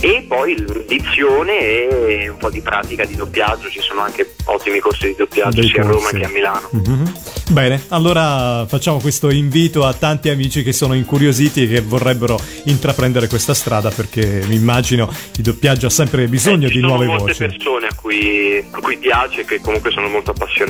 E 0.04 0.26
poi 0.28 0.56
dizione 0.88 1.60
e 1.60 2.28
un 2.30 2.38
po' 2.38 2.50
di 2.50 2.62
pratica 2.62 3.06
di 3.06 3.16
doppiaggio, 3.16 3.70
ci 3.70 3.82
sono 3.82 4.02
anche 4.02 4.34
ottimi 4.46 4.80
corsi 4.80 5.08
di 5.08 5.16
doppiaggio 5.16 5.60
Dei 5.60 5.70
sia 5.70 5.84
a 5.84 5.86
Roma 5.86 6.10
che 6.10 6.24
a 6.24 6.30
Milano. 6.30 6.70
Mhm. 6.72 7.14
Bene, 7.52 7.84
allora 7.90 8.66
facciamo 8.68 9.00
questo 9.00 9.30
invito 9.30 9.86
a 9.86 9.94
tanti 9.94 10.30
amici 10.30 10.64
che 10.64 10.72
sono 10.74 10.94
incuriositi 10.96 11.64
e 11.64 11.68
che 11.68 11.82
vorrebbero 11.82 12.40
intraprendere 12.66 13.28
questa 13.28 13.54
strada 13.54 13.90
perché 13.92 14.44
mi 14.48 14.56
immagino 14.56 15.08
il 15.36 15.44
doppiaggio 15.44 15.86
ha 15.88 15.90
sempre 15.90 16.26
bisogno 16.28 16.66
Eh, 16.66 16.70
Ci 16.70 16.76
di 16.76 16.80
sono 16.80 16.94
nuove 16.94 17.06
molte 17.08 17.24
voci. 17.34 17.38
persone 17.38 17.88
a 17.88 17.94
cui, 17.96 18.66
a 18.72 18.80
cui 18.80 18.98
piace 18.98 19.42
e 19.42 19.46
che 19.46 19.60
comunque 19.62 19.92
sono 19.92 20.08
molto 20.08 20.32
appassionate. 20.32 20.61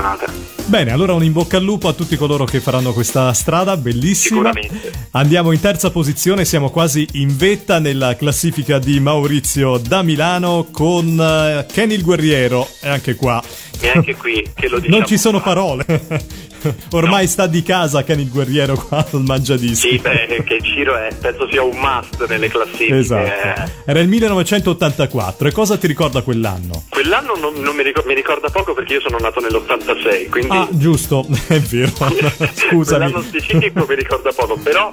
Bene, 0.65 0.91
allora 0.91 1.13
un 1.13 1.23
in 1.23 1.33
bocca 1.33 1.57
al 1.57 1.63
lupo 1.63 1.87
a 1.87 1.93
tutti 1.93 2.15
coloro 2.15 2.45
che 2.45 2.59
faranno 2.59 2.93
questa 2.93 3.33
strada, 3.33 3.75
bellissima. 3.77 4.51
Sicuramente. 4.51 4.91
Andiamo 5.11 5.51
in 5.51 5.59
terza 5.59 5.91
posizione, 5.91 6.45
siamo 6.45 6.69
quasi 6.69 7.05
in 7.13 7.35
vetta 7.35 7.79
nella 7.79 8.15
classifica 8.15 8.79
di 8.79 8.99
Maurizio 8.99 9.77
da 9.77 10.01
Milano 10.01 10.67
con 10.71 11.19
eh, 11.19 11.65
Kenny 11.71 11.95
il 11.95 12.03
guerriero 12.03 12.67
e 12.81 12.87
anche 12.89 13.15
qua 13.15 13.43
Neanche 13.81 14.15
qui 14.15 14.47
che 14.53 14.67
lo 14.69 14.79
diciamo. 14.79 14.97
non 14.97 15.05
ci 15.07 15.17
sono 15.17 15.41
parole. 15.41 16.39
Ormai 16.91 17.25
sta 17.27 17.47
di 17.47 17.63
casa 17.63 18.03
Kenny 18.03 18.21
il 18.21 18.29
guerriero 18.29 18.75
qua 18.75 19.03
al 19.11 19.21
mangiadischi. 19.23 19.89
Sì, 19.89 19.97
beh, 19.97 20.43
che 20.45 20.59
Ciro 20.61 20.95
è, 20.95 21.07
penso 21.19 21.49
sia 21.49 21.63
un 21.63 21.75
must 21.75 22.23
nelle 22.27 22.47
classifiche. 22.49 22.97
Esatto. 22.97 23.25
eh. 23.25 23.71
Era 23.85 23.99
il 23.99 24.07
1984 24.07 25.47
e 25.47 25.51
cosa 25.51 25.77
ti 25.77 25.87
ricorda 25.87 26.21
quell'anno? 26.21 26.83
Quell'anno 26.89 27.35
non, 27.35 27.55
non 27.55 27.75
mi, 27.75 27.81
ricor- 27.81 28.05
mi 28.05 28.13
ricorda 28.13 28.49
poco 28.49 28.75
perché 28.75 28.93
io 28.93 29.01
sono 29.01 29.17
nato 29.17 29.39
nell'86, 29.85 30.29
quindi 30.29 30.55
Ah, 30.55 30.67
giusto, 30.71 31.25
è 31.47 31.59
vero. 31.59 31.91
Scusami. 32.53 32.83
quell'anno 32.85 33.21
specifico 33.21 33.85
mi 33.87 33.95
ricorda 33.95 34.31
poco, 34.31 34.55
però 34.57 34.91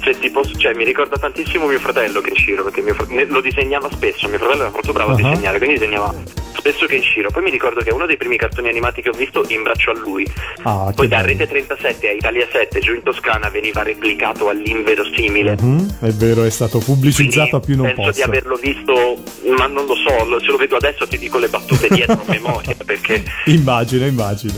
cioè, 0.00 0.18
tipo, 0.18 0.42
cioè, 0.56 0.74
mi 0.74 0.84
ricorda 0.84 1.16
tantissimo 1.18 1.66
mio 1.66 1.78
fratello 1.78 2.20
Kenshiro, 2.20 2.64
perché 2.64 2.80
mio 2.82 2.94
fr- 2.94 3.26
lo 3.28 3.40
disegnava 3.40 3.88
spesso, 3.90 4.28
mio 4.28 4.38
fratello 4.38 4.62
era 4.62 4.70
molto 4.70 4.92
bravo 4.92 5.10
Ah. 5.10 5.14
a 5.14 5.16
disegnare, 5.16 5.58
quindi 5.58 5.78
disegnava 5.78 6.14
spesso 6.56 6.86
Kenshiro. 6.86 7.30
Poi 7.30 7.42
mi 7.42 7.50
ricordo 7.50 7.80
che 7.80 7.88
è 7.90 7.92
uno 7.92 8.06
dei 8.06 8.16
primi 8.18 8.36
cartoni 8.36 8.68
animati 8.68 9.00
che 9.02 9.08
ho 9.08 9.12
visto 9.12 9.44
in 9.48 9.62
braccio 9.62 9.90
a 9.90 9.94
lui. 9.98 10.26
Ah, 10.62 10.92
Poi 10.94 11.08
da 11.08 11.16
bello. 11.16 11.28
Rete 11.28 11.46
37 11.48 12.08
a 12.08 12.12
Italia 12.12 12.46
7 12.50 12.80
giù 12.80 12.94
in 12.94 13.02
Toscana 13.02 13.48
veniva 13.48 13.82
replicato 13.82 14.48
all'inverosimile. 14.48 15.56
Mhm, 15.60 15.98
è 16.00 16.10
vero, 16.10 16.44
è 16.44 16.50
stato 16.50 16.78
pubblicizzato 16.78 17.56
a 17.56 17.60
più 17.60 17.76
non 17.76 17.86
penso 17.86 18.00
di 18.02 18.06
posso. 18.08 18.22
averlo 18.24 18.56
visto, 18.56 19.16
ma 19.56 19.66
non 19.66 19.86
lo 19.86 19.94
so, 19.94 20.40
se 20.40 20.46
lo 20.50 20.56
vedo 20.56 20.76
adesso 20.76 21.06
ti 21.06 21.18
dico 21.18 21.38
le 21.38 21.48
battute 21.48 21.88
dietro 21.88 22.20
a 22.26 22.30
memoria, 22.30 22.74
perché 22.84 23.22
Immagino, 23.46 24.04
immagino. 24.06 24.52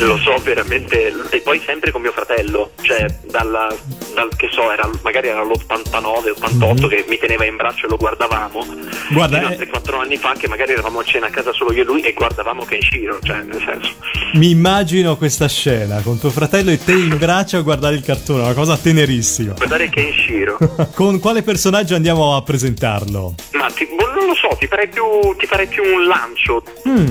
lo 0.00 0.18
so 0.18 0.36
veramente, 0.42 1.12
e 1.30 1.40
poi 1.40 1.60
sempre 1.64 1.90
con 1.90 2.00
mio 2.02 2.12
fratello, 2.12 2.72
cioè 2.82 3.06
dalla- 3.30 3.74
dal 4.14 4.28
che 4.36 4.48
so, 4.50 4.70
era, 4.70 4.85
magari 5.02 5.28
era 5.28 5.42
l'89, 5.42 6.30
88 6.36 6.86
che 6.88 7.04
mi 7.08 7.18
teneva 7.18 7.44
in 7.44 7.56
braccio 7.56 7.86
e 7.86 7.88
lo 7.88 7.96
guardavamo. 7.96 8.64
Guarda, 9.10 9.38
fino 9.38 9.50
eh, 9.50 9.68
3-4 9.70 10.00
anni 10.00 10.16
fa 10.16 10.34
che 10.38 10.48
magari 10.48 10.72
eravamo 10.72 11.00
a 11.00 11.04
cena 11.04 11.26
a 11.26 11.30
casa 11.30 11.52
solo 11.52 11.72
io 11.72 11.82
e 11.82 11.84
lui 11.84 12.00
e 12.02 12.12
guardavamo 12.12 12.64
Kenshiro, 12.64 13.18
cioè 13.22 13.42
nel 13.42 13.62
senso... 13.64 13.90
Mi 14.34 14.50
immagino 14.50 15.16
questa 15.16 15.48
scena 15.48 16.00
con 16.02 16.18
tuo 16.18 16.30
fratello 16.30 16.70
e 16.70 16.82
te 16.82 16.92
in 16.92 17.16
braccio 17.18 17.56
a 17.58 17.60
guardare 17.62 17.94
il 17.94 18.02
cartone, 18.02 18.42
una 18.42 18.54
cosa 18.54 18.76
tenerissima. 18.76 19.54
Guardare 19.54 19.88
Kenshiro, 19.88 20.58
Con 20.94 21.18
quale 21.20 21.42
personaggio 21.42 21.94
andiamo 21.94 22.36
a 22.36 22.42
presentarlo? 22.42 23.34
ma 23.52 23.66
ti- 23.70 23.86
boh, 23.86 24.12
non 24.12 24.26
lo 24.26 24.34
so, 24.34 24.56
ti 24.58 24.66
farei 24.66 24.88
più, 24.88 25.02
ti 25.38 25.46
farei 25.46 25.66
più 25.66 25.82
un 25.82 26.06
lancio, 26.06 26.62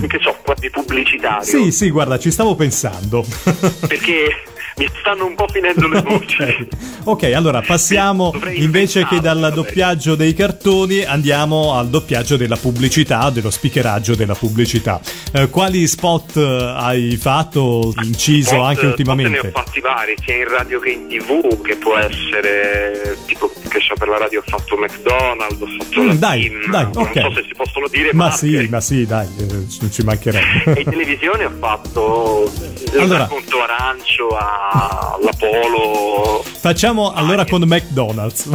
che 0.07 0.19
so, 0.21 0.38
quasi 0.43 0.69
pubblicitario. 0.69 1.57
Mm. 1.59 1.63
Sì, 1.63 1.71
sì, 1.71 1.89
guarda, 1.89 2.19
ci 2.19 2.32
stavo 2.32 2.55
pensando. 2.55 3.26
perché 3.88 4.43
mi 4.78 4.89
stanno 4.99 5.26
un 5.26 5.36
po' 5.36 5.47
finendo 5.47 5.88
le 5.88 6.01
voci. 6.05 6.67
ok, 7.03 7.23
allora 7.34 7.61
passiamo 7.61 8.32
Dovrei 8.32 8.61
invece 8.61 9.05
che 9.07 9.19
dal 9.21 9.39
vabbè. 9.39 9.53
doppiaggio 9.55 10.15
dei 10.15 10.34
cartoni 10.34 11.03
andiamo 11.03 11.73
al 11.76 11.88
doppiaggio 11.89 12.36
della 12.38 12.57
pubblicità, 12.57 13.30
dello 13.30 13.49
speakeraggio 13.49 14.15
della 14.15 14.36
pubblicità. 14.36 14.99
Eh, 15.32 15.49
quali 15.49 15.88
spot 15.88 16.36
eh, 16.38 16.73
hai 16.76 17.15
fatto, 17.15 17.93
inciso 18.03 18.49
Spot- 18.49 18.61
anche 18.63 18.76
spot 18.80 18.89
ultimamente? 18.91 19.32
Ne 19.41 19.47
ho 19.47 19.51
fatti 19.51 19.80
vari, 19.80 20.15
sia 20.23 20.36
in 20.36 20.47
radio 20.49 20.80
che 20.80 20.89
in 20.89 21.07
tv, 21.07 21.61
che 21.61 21.76
può 21.78 21.95
essere 21.97 23.17
tipo 23.26 23.49
che 23.78 23.84
so 23.86 23.93
per 23.95 24.07
la 24.07 24.17
radio 24.17 24.39
ho 24.39 24.43
fatto 24.45 24.78
McDonald's, 24.78 25.61
ho 25.61 25.67
fatto 25.78 26.01
Mm, 26.03 26.11
dai, 26.11 26.41
Tim, 26.49 26.69
dai, 26.71 26.88
non 26.93 27.03
ok. 27.07 27.21
so 27.21 27.32
se 27.34 27.43
si 27.47 27.53
possono 27.55 27.88
dire 27.88 28.13
Ma 28.13 28.26
marche. 28.28 28.38
sì, 28.38 28.67
ma 28.69 28.82
sì, 28.82 29.05
dai, 29.05 29.28
eh, 29.39 29.45
non 29.53 29.91
ci 29.91 30.01
E 30.01 30.03
mancherebbe. 30.03 30.80
in 30.82 30.89
televisione 30.89 31.45
ho 31.45 31.51
fatto 31.59 32.51
Allora. 32.97 33.17
racconto 33.19 33.61
arancio 33.61 34.28
all'Apollo, 34.38 36.43
Facciamo 36.59 37.13
allora 37.13 37.45
con 37.45 37.61
McDonald's. 37.63 38.49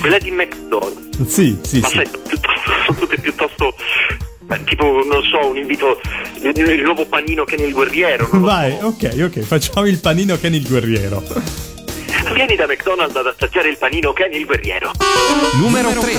quella 0.00 0.18
di 0.18 0.30
McDonald's. 0.30 1.26
sì, 1.26 1.58
sì, 1.62 1.80
Ma 1.80 1.88
sì. 1.88 1.94
sai, 1.96 2.08
sono 2.86 2.98
tutte 2.98 3.16
piuttosto 3.18 3.74
eh, 4.50 4.64
tipo, 4.64 4.84
non 5.04 5.22
so, 5.22 5.46
un 5.48 5.56
invito 5.56 5.98
il, 6.42 6.52
il 6.56 6.82
nuovo 6.82 7.06
panino 7.06 7.44
che 7.44 7.56
nel 7.56 7.72
guerriero. 7.72 8.28
non 8.32 8.42
Vai, 8.42 8.76
so. 8.80 8.86
ok, 8.86 9.16
ok, 9.22 9.40
facciamo 9.40 9.86
il 9.86 9.98
panino 10.00 10.36
Kenny 10.38 10.56
il 10.58 10.66
guerriero. 10.68 11.22
Vieni 12.34 12.56
da 12.56 12.66
McDonald's 12.66 13.16
ad 13.16 13.26
assaggiare 13.26 13.68
il 13.68 13.78
panino 13.78 14.12
Kenny 14.12 14.38
il 14.38 14.46
guerriero. 14.46 14.92
Numero 15.54 15.90
3. 15.90 16.12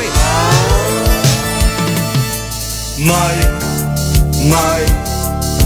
Mai, 2.98 3.38
mai 4.48 4.84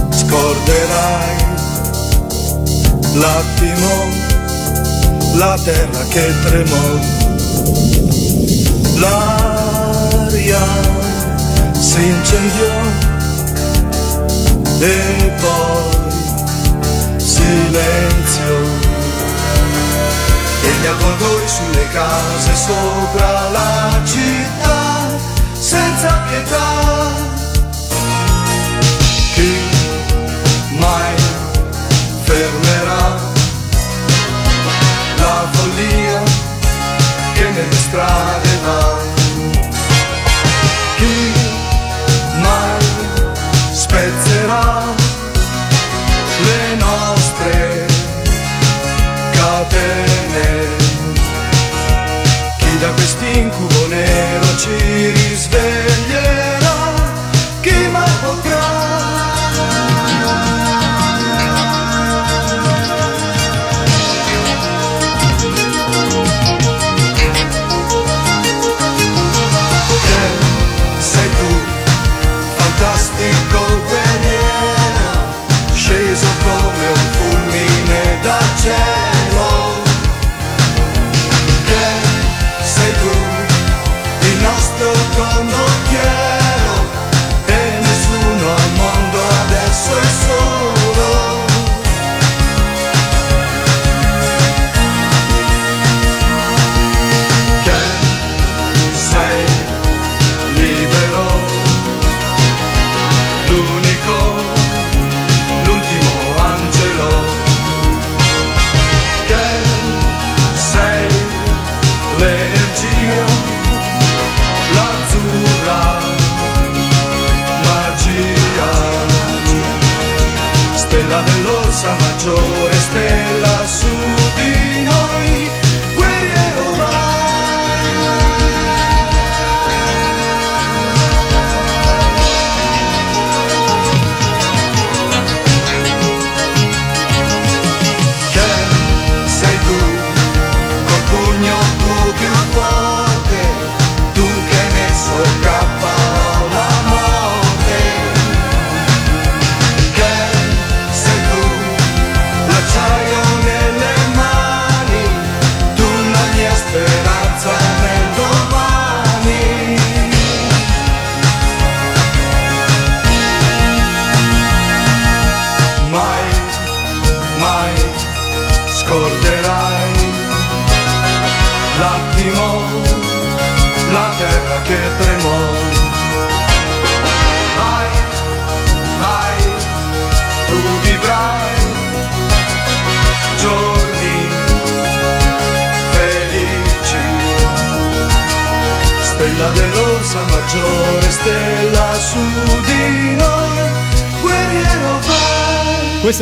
scorderai 0.10 1.36
l'attimo, 3.14 4.10
la 5.36 5.58
terra 5.64 6.04
che 6.10 6.34
tremò, 6.44 7.00
l'aria 9.00 10.66
si 11.74 12.06
incendiò 12.06 12.82
e 14.80 15.32
poi 15.40 15.98
silenzio 17.18 18.67
gli 20.88 20.90
avvoltoi 20.90 21.48
sulle 21.50 21.88
case 21.90 22.56
sopra 22.56 23.50
la 23.50 24.02
città 24.06 25.10
senza 25.52 26.24
pietà. 26.30 26.70
Chi 29.34 29.54
mai 30.80 31.16
fermerà 32.24 33.16
la 35.18 35.48
follia 35.52 36.24
che 37.34 37.50
nelle 37.50 37.76
strade 37.76 38.50
va? 38.64 38.96
Chi 40.96 41.34
mai 42.40 42.86
spezzerà 43.74 44.84
le 46.46 46.76
nostre 46.76 47.86
catene? 49.32 50.77
Da 52.80 52.92
quest'incubo 52.92 53.88
nero 53.88 54.58
ci 54.58 54.70
risveglierà? 54.70 56.07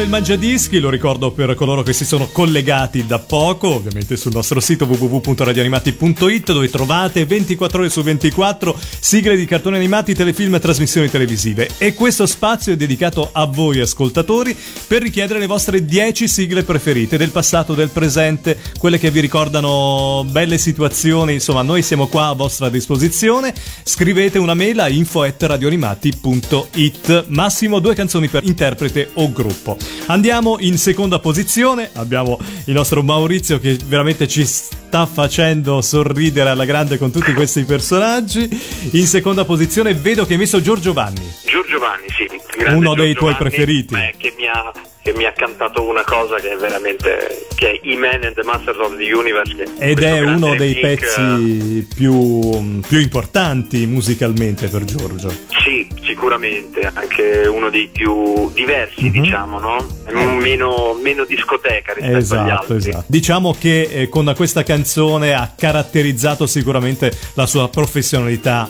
Il 0.05 0.11
Mangiadischi, 0.11 0.77
lo 0.77 0.91
ricordo 0.91 1.31
per 1.31 1.55
coloro 1.55 1.81
che 1.81 1.91
si 1.91 2.05
sono 2.05 2.27
collegati 2.27 3.07
da 3.07 3.17
poco, 3.17 3.69
ovviamente 3.69 4.17
sul 4.17 4.33
nostro 4.33 4.59
sito 4.59 4.85
www.radioanimati.it 4.85 6.53
dove 6.53 6.69
trovate 6.69 7.25
24 7.25 7.79
ore 7.79 7.89
su 7.89 8.03
24 8.03 8.77
sigle 8.99 9.35
di 9.35 9.45
cartoni 9.45 9.77
animati, 9.77 10.13
telefilm 10.13 10.53
e 10.53 10.59
trasmissioni 10.59 11.09
televisive. 11.09 11.71
E 11.79 11.95
questo 11.95 12.27
spazio 12.27 12.73
è 12.73 12.75
dedicato 12.75 13.29
a 13.31 13.47
voi 13.47 13.79
ascoltatori 13.79 14.55
per 14.85 15.01
richiedere 15.01 15.39
le 15.39 15.47
vostre 15.47 15.83
10 15.83 16.27
sigle 16.27 16.61
preferite 16.61 17.17
del 17.17 17.31
passato, 17.31 17.73
del 17.73 17.89
presente, 17.89 18.59
quelle 18.77 18.99
che 18.99 19.09
vi 19.09 19.21
ricordano 19.21 20.23
belle 20.29 20.59
situazioni, 20.59 21.33
insomma 21.33 21.63
noi 21.63 21.81
siamo 21.81 22.05
qua 22.05 22.27
a 22.27 22.33
vostra 22.33 22.69
disposizione. 22.69 23.55
Scrivete 23.83 24.37
una 24.37 24.53
mail 24.53 24.81
a 24.81 24.87
info@radioanimati.it. 24.87 27.25
Massimo 27.29 27.79
due 27.79 27.95
canzoni 27.95 28.27
per 28.27 28.43
interprete 28.43 29.09
o 29.13 29.31
gruppo. 29.31 29.94
Andiamo 30.07 30.57
in 30.59 30.77
seconda 30.77 31.19
posizione, 31.19 31.89
abbiamo 31.93 32.39
il 32.65 32.73
nostro 32.73 33.01
Maurizio 33.01 33.59
che 33.59 33.77
veramente 33.85 34.27
ci 34.27 34.45
sta 34.45 35.05
facendo 35.05 35.81
sorridere 35.81 36.49
alla 36.49 36.65
grande 36.65 36.97
con 36.97 37.11
tutti 37.11 37.33
questi 37.33 37.63
personaggi. 37.63 38.47
In 38.91 39.07
seconda 39.07 39.45
posizione 39.45 39.93
vedo 39.95 40.25
che 40.25 40.33
hai 40.33 40.39
messo 40.39 40.61
Giorgio 40.61 40.93
Vanni. 40.93 41.33
Giorgio 41.45 41.79
Vanni, 41.79 42.05
sì. 42.09 42.27
Uno 42.67 42.93
dei 42.93 43.13
Giorgio 43.13 43.19
tuoi 43.19 43.31
Vanni, 43.33 43.49
preferiti. 43.49 43.93
beh, 43.95 44.13
che 44.17 44.33
mi 44.37 44.47
ha 44.47 44.71
che 45.05 45.13
mi 45.13 45.25
ha 45.25 45.31
cantato 45.33 45.87
una 45.87 46.03
cosa 46.03 46.37
che 46.37 46.53
è 46.53 46.55
veramente 46.57 47.45
che 47.53 47.73
è 47.73 47.79
E-Man 47.87 48.23
and 48.23 48.33
the 48.33 48.41
Masters 48.43 48.79
of 48.79 48.97
the 48.97 49.13
Universe 49.13 49.53
Ed 49.77 50.01
è 50.01 50.19
uno 50.21 50.55
dei 50.55 50.73
remake, 50.73 50.95
pezzi 51.05 51.87
più, 51.95 52.79
più 52.87 52.99
importanti 52.99 53.85
musicalmente 53.85 54.67
per 54.67 54.83
Giorgio. 54.83 55.29
Sì, 55.63 55.87
sicuramente, 56.03 56.89
anche 56.91 57.45
uno 57.47 57.69
dei 57.69 57.87
più 57.91 58.49
diversi, 58.51 59.05
Mhm. 59.05 59.11
diciamo, 59.21 59.59
no? 59.59 59.85
È 60.05 60.11
meno, 60.11 60.97
meno 60.99 61.23
discoteca 61.23 61.93
rispetto 61.93 62.07
agli 62.15 62.17
Esatto, 62.17 62.73
altri. 62.73 62.75
esatto. 62.89 63.03
Diciamo 63.07 63.55
che 63.59 63.81
eh, 63.91 64.09
con 64.09 64.33
questa 64.35 64.63
canzone 64.63 65.33
ha 65.35 65.53
caratterizzato 65.55 66.47
sicuramente 66.47 67.11
la 67.35 67.45
sua 67.45 67.69
professionalità 67.69 68.67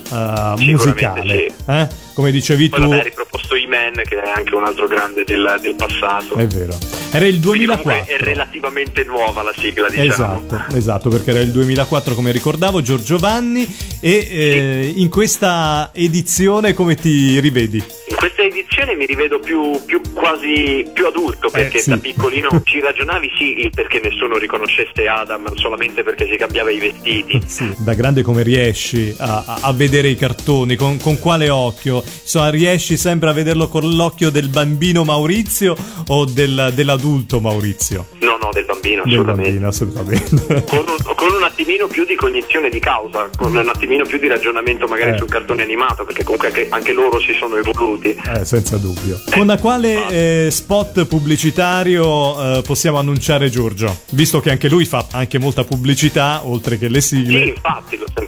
eh, 0.57 0.63
musicale. 0.65 1.45
Eh? 1.67 1.87
Come 2.15 2.31
dicevi 2.31 2.69
Poi 2.69 2.79
tu, 2.79 2.87
vabbè, 2.87 2.99
ha 3.01 3.03
riproposto 3.03 3.55
E-Man 3.55 3.91
che 4.07 4.21
è 4.21 4.31
anche 4.33 4.55
un 4.55 4.63
altro 4.63 4.87
grande 4.87 5.23
del, 5.25 5.59
del 5.61 5.75
passato. 5.75 6.35
è 6.35 6.47
vero. 6.47 6.75
Era 7.11 7.25
il 7.27 7.39
Quindi 7.41 7.65
comunque 7.65 8.03
2004. 8.05 8.15
è 8.15 8.17
relativamente 8.19 9.03
nuova 9.03 9.43
la 9.43 9.53
sigla, 9.55 9.89
diciamo. 9.89 10.09
Esatto, 10.47 10.75
esatto, 10.77 11.09
perché 11.09 11.31
era 11.31 11.41
il 11.41 11.51
2004 11.51 12.15
come 12.15 12.31
ricordavo, 12.31 12.81
Giorgio 12.81 13.17
Vanni 13.17 13.67
e 13.99 14.27
eh, 14.31 14.93
in 14.95 15.09
questa 15.09 15.91
edizione 15.93 16.73
come 16.73 16.95
ti 16.95 17.37
rivedi? 17.39 17.83
In 18.07 18.15
questa 18.15 18.43
edizione 18.43 18.95
mi 18.95 19.05
rivedo 19.05 19.39
più, 19.39 19.79
più 19.85 19.99
quasi 20.13 20.85
più 20.93 21.05
adulto 21.07 21.49
perché 21.49 21.77
Eh, 21.77 21.81
sì. 21.81 21.89
da 21.89 21.97
piccolino 21.97 22.49
ci 22.63 22.79
ragionavi 22.79 23.29
sì 23.37 23.59
il 23.59 23.71
perché 23.73 23.99
nessuno 24.01 24.37
riconoscesse 24.37 25.05
Adam 25.07 25.53
solamente 25.55 26.03
perché 26.03 26.27
si 26.29 26.37
cambiava 26.37 26.69
i 26.71 26.79
vestiti. 26.79 27.41
Sì, 27.45 27.73
da 27.77 27.93
grande 27.93 28.21
come 28.23 28.41
riesci 28.43 29.13
a, 29.17 29.43
a- 29.45 29.57
a 29.63 29.73
vedere 29.73 30.07
i 30.09 30.15
cartoni, 30.15 30.75
con, 30.75 30.97
con 30.99 31.19
quale 31.19 31.49
occhio? 31.49 32.03
Insomma, 32.21 32.49
riesci 32.49 32.97
sempre 32.97 33.29
a 33.29 33.33
vederlo 33.33 33.67
con 33.67 33.95
l'occhio 33.95 34.29
del 34.29 34.49
bambino 34.49 35.03
Maurizio 35.03 35.75
o 36.07 36.25
del- 36.25 36.71
dell'adulto 36.73 37.39
Maurizio? 37.39 38.07
No, 38.19 38.37
no, 38.41 38.49
del 38.53 38.65
bambino, 38.65 39.03
Del 39.05 39.13
assolutamente. 39.13 39.49
bambino, 39.51 39.67
assolutamente. 39.67 40.63
Con 40.75 40.85
un, 40.87 41.15
con 41.15 41.31
un 41.33 41.43
attimino 41.43 41.87
più 41.87 42.05
di 42.05 42.15
cognizione 42.15 42.69
di 42.69 42.79
causa, 42.79 43.29
con 43.37 43.55
un 43.55 43.67
attimino 43.69 44.05
più 44.05 44.19
di 44.19 44.27
ragionamento 44.27 44.85
magari 44.87 45.11
Eh. 45.11 45.17
sul 45.17 45.27
cartone 45.29 45.63
animato, 45.63 46.03
perché 46.05 46.23
comunque 46.23 46.47
anche, 46.49 46.67
anche 46.69 46.93
loro 46.93 47.19
si 47.19 47.33
sono 47.39 47.55
evoluti. 47.57 48.15
Eh, 48.35 48.45
senza 48.45 48.77
dubbio. 48.77 49.21
Con 49.31 49.57
quale 49.61 50.45
eh, 50.45 50.51
spot 50.51 51.05
pubblicitario 51.05 52.57
eh, 52.57 52.61
possiamo 52.61 52.97
annunciare 52.99 53.49
Giorgio? 53.49 54.01
Visto 54.11 54.39
che 54.39 54.51
anche 54.51 54.67
lui 54.69 54.85
fa 54.85 55.07
anche 55.11 55.39
molta 55.39 55.63
pubblicità, 55.63 56.41
oltre 56.43 56.77
che 56.77 56.87
le 56.89 57.01
Sì, 57.01 57.17
sigle. 57.17 57.45
infatti, 57.45 57.97
lo 57.97 58.05
sai 58.13 58.25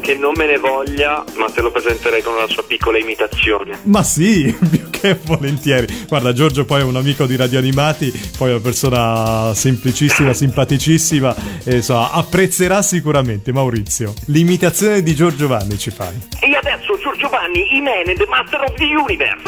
che, 0.00 0.14
non 0.16 0.32
me 0.36 0.46
ne 0.46 0.58
voglia, 0.58 1.24
ma 1.38 1.46
te 1.50 1.60
lo 1.60 1.70
presenterei 1.70 2.22
con 2.22 2.34
una 2.34 2.46
sua 2.48 2.62
piccola 2.64 2.89
imitazione. 2.98 3.78
Ma 3.84 4.02
sì, 4.02 4.54
più 4.70 4.90
che 4.90 5.18
volentieri. 5.22 6.06
Guarda, 6.08 6.32
Giorgio 6.32 6.64
poi 6.64 6.80
è 6.80 6.84
un 6.84 6.96
amico 6.96 7.26
di 7.26 7.36
Radio 7.36 7.58
Animati, 7.58 8.12
poi 8.36 8.50
è 8.50 8.52
una 8.52 8.62
persona 8.62 9.54
semplicissima, 9.54 10.32
simpaticissima, 10.32 11.34
e 11.64 11.76
insomma, 11.76 12.10
apprezzerà 12.12 12.82
sicuramente 12.82 13.52
Maurizio. 13.52 14.14
L'imitazione 14.26 15.02
di 15.02 15.14
Giorgio 15.14 15.46
Vanni 15.46 15.78
ci 15.78 15.90
fai. 15.90 16.14
E 16.40 16.54
adesso 16.54 16.98
Giorgio 17.00 17.28
Vanni, 17.28 17.68
E-Man 17.70 18.08
and 18.08 18.18
the 18.18 18.26
Master 18.28 18.60
of 18.60 18.74
the 18.74 18.84
Universe. 18.84 19.42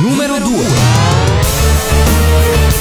Numero 0.00 0.38
2. 0.38 2.75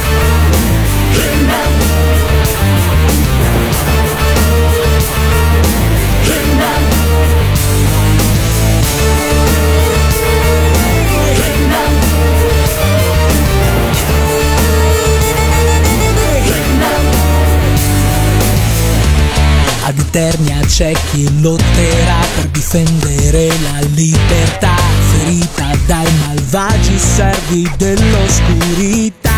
Ad 19.88 20.00
Eternia 20.00 20.58
c'è 20.66 20.94
chi 21.12 21.42
lotterà 21.42 22.18
per 22.34 22.48
difendere 22.48 23.48
la 23.48 23.86
libertà, 23.94 24.76
ferita 25.12 25.70
dai 25.86 26.08
malvagi 26.26 26.98
servi 26.98 27.72
dell'oscurità. 27.78 29.30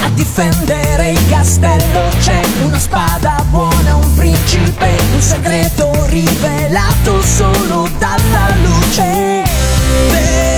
A 0.00 0.08
difendere 0.14 1.10
il 1.10 1.28
castello 1.28 2.08
c'è 2.18 2.40
una 2.62 2.78
spada 2.78 3.44
buona, 3.50 3.96
un 3.96 4.14
principe, 4.14 4.96
un 5.12 5.20
segreto 5.20 5.92
rivelato 6.06 7.22
solo 7.22 7.86
dalla 7.98 8.54
luce. 8.62 10.53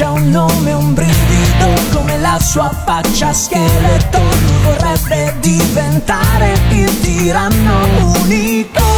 C'ha 0.00 0.12
un 0.12 0.30
nome, 0.30 0.72
un 0.72 0.94
brivido 0.94 1.74
come 1.92 2.16
la 2.16 2.38
sua 2.40 2.70
faccia 2.86 3.34
scheletro 3.34 4.22
Vorrebbe 4.62 5.34
diventare 5.40 6.58
il 6.70 7.00
tiranno 7.00 8.14
unico 8.22 8.89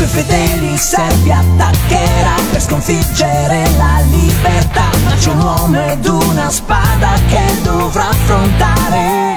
Coi 0.00 0.08
fedeli 0.08 0.78
servi 0.78 1.30
attaccherà 1.30 2.36
per 2.50 2.62
sconfiggere 2.62 3.70
la 3.76 4.02
libertà. 4.08 4.88
Ma 5.04 5.14
c'è 5.14 5.28
un 5.28 5.42
uomo 5.42 5.90
ed 5.90 6.06
una 6.06 6.48
spada 6.48 7.20
che 7.28 7.60
dovrà 7.62 8.08
affrontare. 8.08 9.36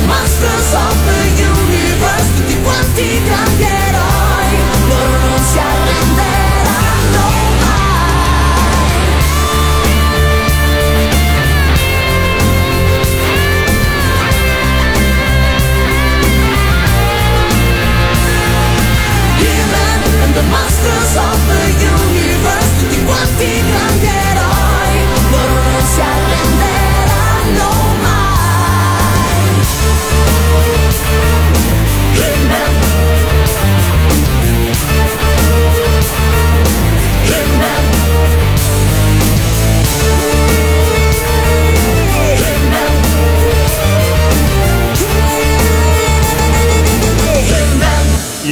The 0.00 0.06
Masters 0.06 0.74
of 0.74 0.96
the 1.06 1.20
Universe 1.40 2.28
Tutti 2.36 2.60
quanti 2.62 3.22
grandi 3.24 3.95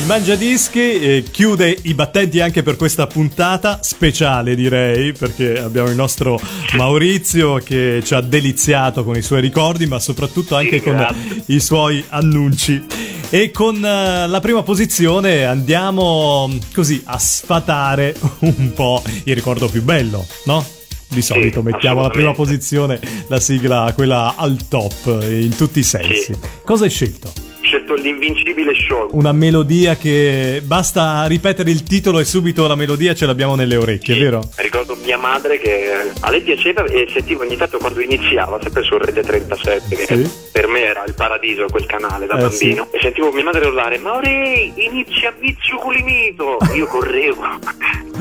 Il 0.05 0.11
Mangiadischi 0.11 1.00
eh, 1.00 1.24
chiude 1.30 1.78
i 1.84 1.94
battenti 1.94 2.38
anche 2.38 2.62
per 2.62 2.76
questa 2.76 3.07
puntata 3.07 3.78
speciale, 3.82 4.55
direi, 4.55 5.14
perché 5.14 5.59
abbiamo 5.59 5.88
il 5.88 5.96
nostro 5.96 6.38
Maurizio 6.76 7.55
che 7.55 8.02
ci 8.05 8.12
ha 8.12 8.20
deliziato 8.20 9.02
con 9.02 9.16
i 9.16 9.22
suoi 9.22 9.40
ricordi, 9.40 9.86
ma 9.86 9.98
soprattutto 9.98 10.57
anche 10.57 10.82
con 10.82 11.07
i 11.46 11.59
suoi 11.59 12.05
annunci. 12.07 12.84
E 13.30 13.50
con 13.50 13.82
eh, 13.82 14.28
la 14.28 14.40
prima 14.40 14.62
posizione 14.62 15.46
andiamo 15.46 16.55
così 16.74 17.00
a 17.07 17.18
sfatare 17.18 18.14
un 18.40 18.74
po' 18.74 19.02
il 19.24 19.34
ricordo 19.34 19.70
più 19.70 19.82
bello, 19.82 20.26
no? 20.44 20.62
Di 21.09 21.22
solito 21.22 21.62
mettiamo 21.62 22.00
alla 22.00 22.11
prima 22.11 22.32
posizione 22.32 23.00
la 23.28 23.40
sigla, 23.40 23.90
quella 23.94 24.34
al 24.36 24.68
top, 24.68 25.22
in 25.30 25.57
tutti 25.57 25.78
i 25.78 25.82
sensi. 25.82 26.36
Cosa 26.62 26.84
hai 26.84 26.90
scelto? 26.90 27.53
Scelto 27.85 27.95
l'invincibile 28.03 28.72
show. 28.74 29.11
Una 29.12 29.32
melodia 29.32 29.95
che 29.97 30.62
basta 30.64 31.26
ripetere 31.26 31.70
il 31.70 31.82
titolo 31.82 32.18
e 32.18 32.24
subito 32.24 32.66
la 32.66 32.74
melodia 32.76 33.14
ce 33.14 33.26
l'abbiamo 33.26 33.55
nelle 33.57 33.76
orecchie, 33.76 34.18
vero? 34.18 34.41
Ricordo 34.57 34.97
mia 35.05 35.18
madre 35.18 35.59
che 35.59 35.91
a 36.18 36.30
lei 36.30 36.41
piaceva 36.41 36.85
e 36.85 37.07
sentivo 37.12 37.43
ogni 37.43 37.57
tanto 37.59 37.76
quando 37.76 38.01
iniziava, 38.01 38.59
sempre 38.62 38.82
su 38.85 38.97
Rete 38.97 39.20
37, 39.22 39.97
che 39.97 40.07
Sì. 40.07 40.30
per 40.51 40.66
me 40.66 40.80
era 40.82 41.05
il 41.07 41.12
paradiso 41.14 41.66
quel 41.70 41.85
canale 41.85 42.24
da 42.26 42.39
Eh, 42.39 42.41
bambino. 42.49 42.89
E 42.91 42.99
sentivo 43.03 43.30
mia 43.32 43.45
madre 43.45 43.66
urlare, 43.66 43.99
Maurei, 43.99 44.72
inizia 44.76 45.35
Mizzu 45.39 45.76
Culimito! 45.76 46.57
Io 46.74 46.87
correvo, 46.87 47.43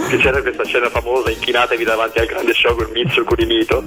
che 0.10 0.18
c'era 0.18 0.42
questa 0.42 0.64
scena 0.66 0.90
famosa, 0.90 1.30
inchinatevi 1.32 1.84
davanti 1.84 2.20
al 2.20 2.26
grande 2.26 2.54
show 2.54 2.76
con 2.76 2.88
Mizzu 2.94 3.24
Culimito. 3.24 3.84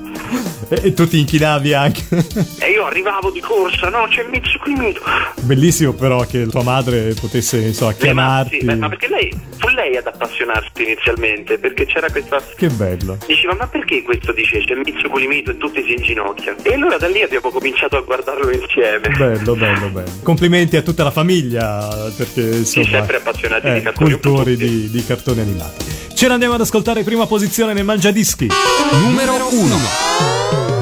E, 0.68 0.80
e 0.84 0.92
tu 0.94 1.06
ti 1.06 1.20
inchinavi 1.20 1.72
anche. 1.74 2.04
E 2.58 2.70
io 2.70 2.86
arrivavo 2.86 3.30
di 3.30 3.40
corsa, 3.40 3.88
no, 3.88 4.06
c'è 4.08 4.24
Mizzu 4.28 4.58
Culimito! 4.58 5.00
Bellissimo 5.42 5.92
però 5.92 6.20
che 6.26 6.46
tua 6.46 6.62
madre 6.62 7.14
potesse 7.20 7.58
insomma 7.58 7.94
Mia 8.00 8.14
ma- 8.14 8.22
chiamarti. 8.22 8.58
sì, 8.60 8.64
ma 8.66 8.74
ma 8.74 8.88
perché 8.88 9.08
lei 9.08 9.32
fu 9.58 9.68
lei 9.68 9.96
ad 9.96 10.06
appassionarsi 10.06 10.70
inizialmente, 10.82 11.58
perché 11.58 11.86
c'era 11.86 12.10
questa 12.10 12.42
Che 12.56 12.68
bello. 12.68 13.18
Diceva, 13.26 13.54
ma 13.54 13.66
perché 13.66 14.02
questo 14.02 14.32
dice 14.32 14.58
c'è 14.64 14.74
Mizzo 14.74 15.08
Culimito 15.08 15.50
e 15.52 15.56
tutti 15.58 15.82
si 15.84 15.92
inginocchiano? 15.92 16.58
E 16.62 16.72
allora 16.74 16.96
da 16.98 17.08
lì 17.08 17.22
abbiamo 17.22 17.50
cominciato 17.50 17.96
a 17.96 18.00
guardarlo 18.00 18.50
insieme. 18.50 19.08
Bello, 19.16 19.54
bello, 19.54 19.88
bello. 19.88 20.10
Complimenti 20.22 20.76
a 20.76 20.82
tutta 20.82 21.04
la 21.04 21.10
famiglia 21.12 22.10
perché 22.16 22.40
insomma 22.40 22.86
sempre 22.86 23.16
appassionati 23.18 23.66
eh, 23.68 23.74
di 23.74 23.82
cartoni, 23.82 24.10
cultori 24.10 24.56
di, 24.56 24.90
di 24.90 25.04
cartoni 25.04 25.40
animati. 25.40 25.84
Ce 26.16 26.28
l'andiamo 26.28 26.54
ad 26.54 26.62
ascoltare 26.62 27.02
prima 27.02 27.26
posizione 27.26 27.74
nel 27.74 27.84
Mangiadischi. 27.84 28.48
Numero 28.92 29.48
1. 29.52 30.75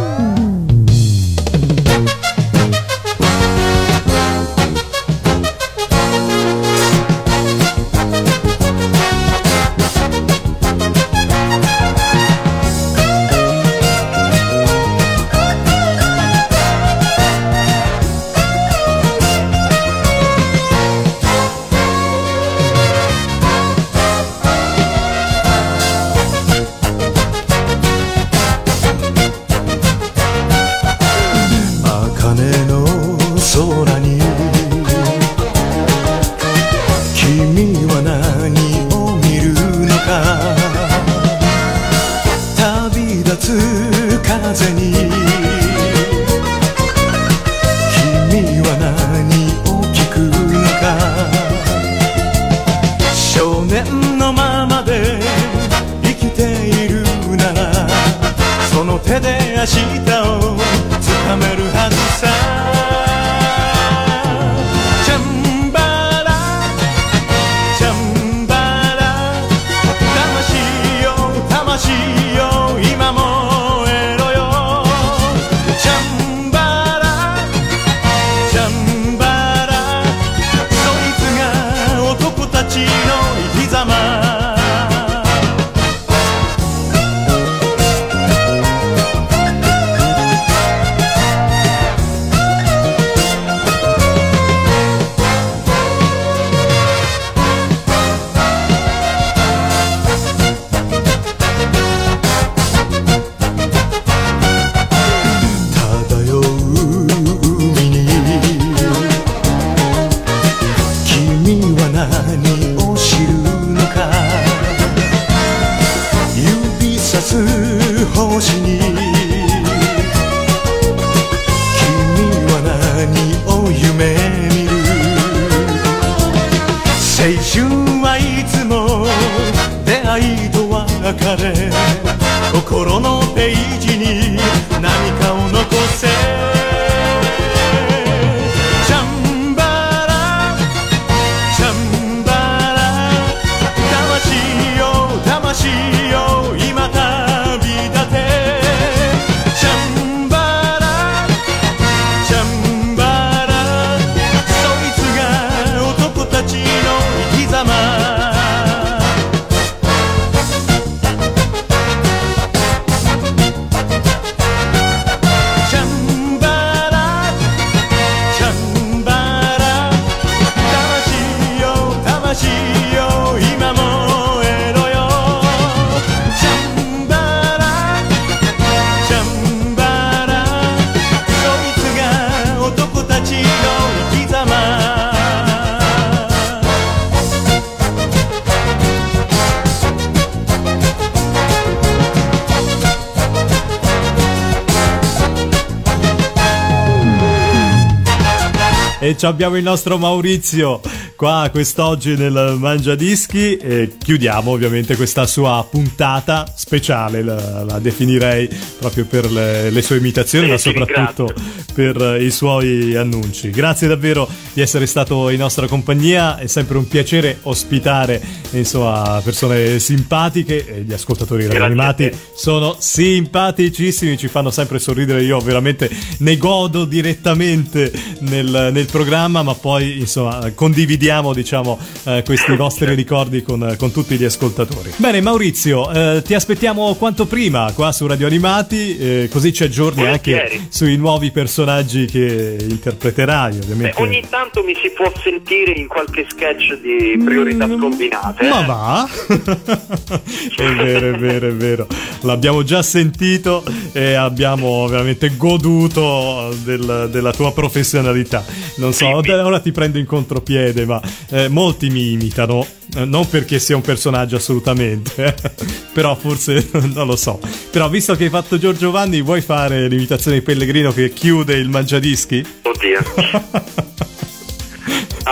Abbiamo 199.29 199.57
il 199.57 199.62
nostro 199.62 199.99
Maurizio 199.99 200.81
qua 201.16 201.49
quest'oggi 201.51 202.16
nel 202.16 202.57
Mangia 202.59 202.95
Dischi 202.95 203.57
e 203.57 203.93
chiudiamo 203.99 204.51
ovviamente 204.51 204.97
questa 204.97 205.27
sua 205.27 205.66
puntata 205.68 206.53
speciale, 206.55 207.22
la, 207.22 207.64
la 207.64 207.79
definirei 207.79 208.49
proprio 208.79 209.05
per 209.05 209.31
le, 209.31 209.70
le 209.70 209.83
sue 209.83 209.97
imitazioni, 209.97 210.47
Sì, 210.47 210.51
ma 210.51 210.59
soprattutto 210.59 211.35
per 211.72 212.20
i 212.20 212.31
suoi 212.31 212.95
annunci. 212.97 213.51
Grazie 213.51 213.89
davvero 213.89 214.29
di 214.53 214.61
essere 214.61 214.87
stato 214.87 215.29
in 215.31 215.39
nostra 215.39 215.66
compagnia, 215.66 216.39
è 216.39 216.47
sempre 216.47 216.79
un 216.79 216.87
piacere 216.89 217.39
ospitare 217.43 218.20
insomma, 218.59 219.21
persone 219.23 219.79
simpatiche 219.79 220.67
e 220.67 220.81
gli 220.83 220.93
ascoltatori 220.93 221.45
animati 221.47 222.11
sono 222.35 222.77
simpaticissimi, 222.79 224.17
ci 224.17 224.29
fanno 224.29 224.51
sempre 224.51 224.79
sorridere, 224.79 225.23
io 225.23 225.39
veramente 225.41 225.91
ne 226.19 226.37
godo 226.37 226.85
direttamente 226.85 227.91
nel, 228.21 228.71
nel 228.73 228.87
programma, 228.87 229.43
ma 229.43 229.55
poi 229.55 229.99
insomma 230.01 230.51
condividiamo 230.55 231.33
diciamo 231.33 231.79
eh, 232.05 232.23
questi 232.25 232.55
vostri 232.57 232.95
ricordi 232.95 233.43
con, 233.43 233.75
con 233.79 233.93
tutti 233.93 234.17
gli 234.17 234.25
ascoltatori. 234.25 234.93
Bene 234.97 235.21
Maurizio, 235.21 235.91
eh, 235.91 236.23
ti 236.23 236.35
aspettiamo 236.35 236.95
quanto 236.95 237.27
prima 237.27 237.73
qua 237.73 237.93
su 237.93 238.07
Radio 238.07 238.27
Animati, 238.27 238.97
eh, 238.97 239.29
così 239.31 239.53
ci 239.53 239.65
aggiorni 239.65 240.07
anche 240.07 240.61
sui 240.69 240.97
nuovi 240.97 241.31
personaggi 241.31 242.07
che 242.07 242.57
interpreterai 242.61 243.59
Beh, 243.75 243.93
ogni 243.97 244.25
tanto 244.29 244.63
mi 244.63 244.75
si 244.75 244.91
può 244.91 245.11
sentire 245.23 245.73
in 245.73 245.87
qualche 245.87 246.27
sketch 246.29 246.81
di 246.81 247.21
priorità 247.25 247.67
scombinate. 247.67 248.44
Ma 248.49 248.63
va? 248.63 249.09
è 249.29 250.75
vero, 250.75 251.15
è 251.15 251.19
vero, 251.19 251.49
è 251.49 251.53
vero. 251.53 251.87
L'abbiamo 252.23 252.63
già 252.63 252.83
sentito 252.83 253.63
e 253.93 254.15
abbiamo 254.15 254.87
veramente 254.87 255.37
goduto 255.37 256.55
del- 256.65 257.09
della 257.11 257.33
tua 257.33 257.53
professionalità. 257.53 258.45
Non 258.77 258.93
so, 258.93 259.09
ora 259.09 259.61
ti 259.61 259.73
prendo 259.73 259.99
in 259.99 260.07
contropiede, 260.07 260.85
ma 260.85 261.01
eh, 261.31 261.49
molti 261.49 261.91
mi 261.91 262.13
imitano. 262.13 262.67
eh, 262.97 263.05
Non 263.05 263.29
perché 263.29 263.59
sia 263.59 263.77
un 263.77 263.83
personaggio 263.83 264.37
assolutamente, 264.37 265.25
eh, 265.25 265.35
però 265.93 266.15
forse 266.17 266.69
non 266.95 267.07
lo 267.07 267.17
so. 267.17 267.39
Però 267.71 267.89
visto 267.89 268.15
che 268.17 268.25
hai 268.25 268.31
fatto 268.31 268.59
Giorgio 268.59 268.91
Vanni, 268.91 269.23
vuoi 269.23 269.41
fare 269.41 269.89
l'imitazione 269.89 270.39
di 270.39 270.43
Pellegrino 270.43 270.93
che 270.93 271.13
chiude 271.13 271.55
il 271.55 271.69
mangiadischi? 271.69 272.45
Oddio. 272.63 273.84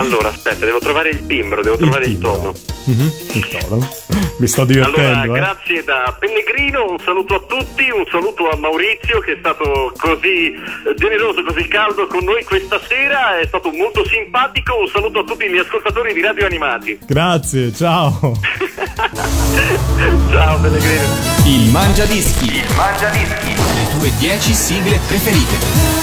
Allora, 0.03 0.29
aspetta, 0.29 0.65
devo 0.65 0.79
trovare 0.79 1.09
il 1.09 1.25
timbro, 1.25 1.61
devo 1.61 1.77
trovare 1.77 2.05
il 2.05 2.19
tono. 2.19 2.53
Mhm, 2.85 3.11
il 3.33 3.47
tono. 3.47 3.87
Mi 4.37 4.47
sto 4.47 4.65
divertendo, 4.65 5.21
Allora, 5.21 5.23
eh. 5.23 5.39
grazie 5.39 5.83
da 5.85 6.15
Pellegrino, 6.19 6.89
un 6.89 6.99
saluto 6.99 7.35
a 7.35 7.39
tutti, 7.47 7.89
un 7.89 8.03
saluto 8.11 8.49
a 8.49 8.57
Maurizio 8.57 9.19
che 9.19 9.33
è 9.33 9.37
stato 9.39 9.93
così 9.97 10.51
eh, 10.51 10.93
generoso, 10.97 11.43
così 11.43 11.67
caldo 11.67 12.07
con 12.07 12.25
noi 12.25 12.43
questa 12.43 12.81
sera, 12.85 13.39
è 13.39 13.45
stato 13.45 13.71
molto 13.71 14.05
simpatico, 14.05 14.77
un 14.77 14.87
saluto 14.87 15.19
a 15.19 15.23
tutti 15.23 15.47
gli 15.47 15.57
ascoltatori 15.57 16.13
di 16.13 16.21
Radio 16.21 16.45
Animati. 16.45 16.99
Grazie, 17.05 17.73
ciao. 17.73 18.19
Ciao 20.31 20.59
Pellegrino. 20.59 21.03
Il 21.45 21.69
Mangia 21.71 22.05
Dischi. 22.05 22.45
Il 22.55 22.75
Mangia 22.75 23.09
Dischi. 23.09 23.53
Le 23.55 23.99
tue 23.99 24.11
10 24.17 24.53
sigle 24.53 24.99
preferite. 25.07 26.02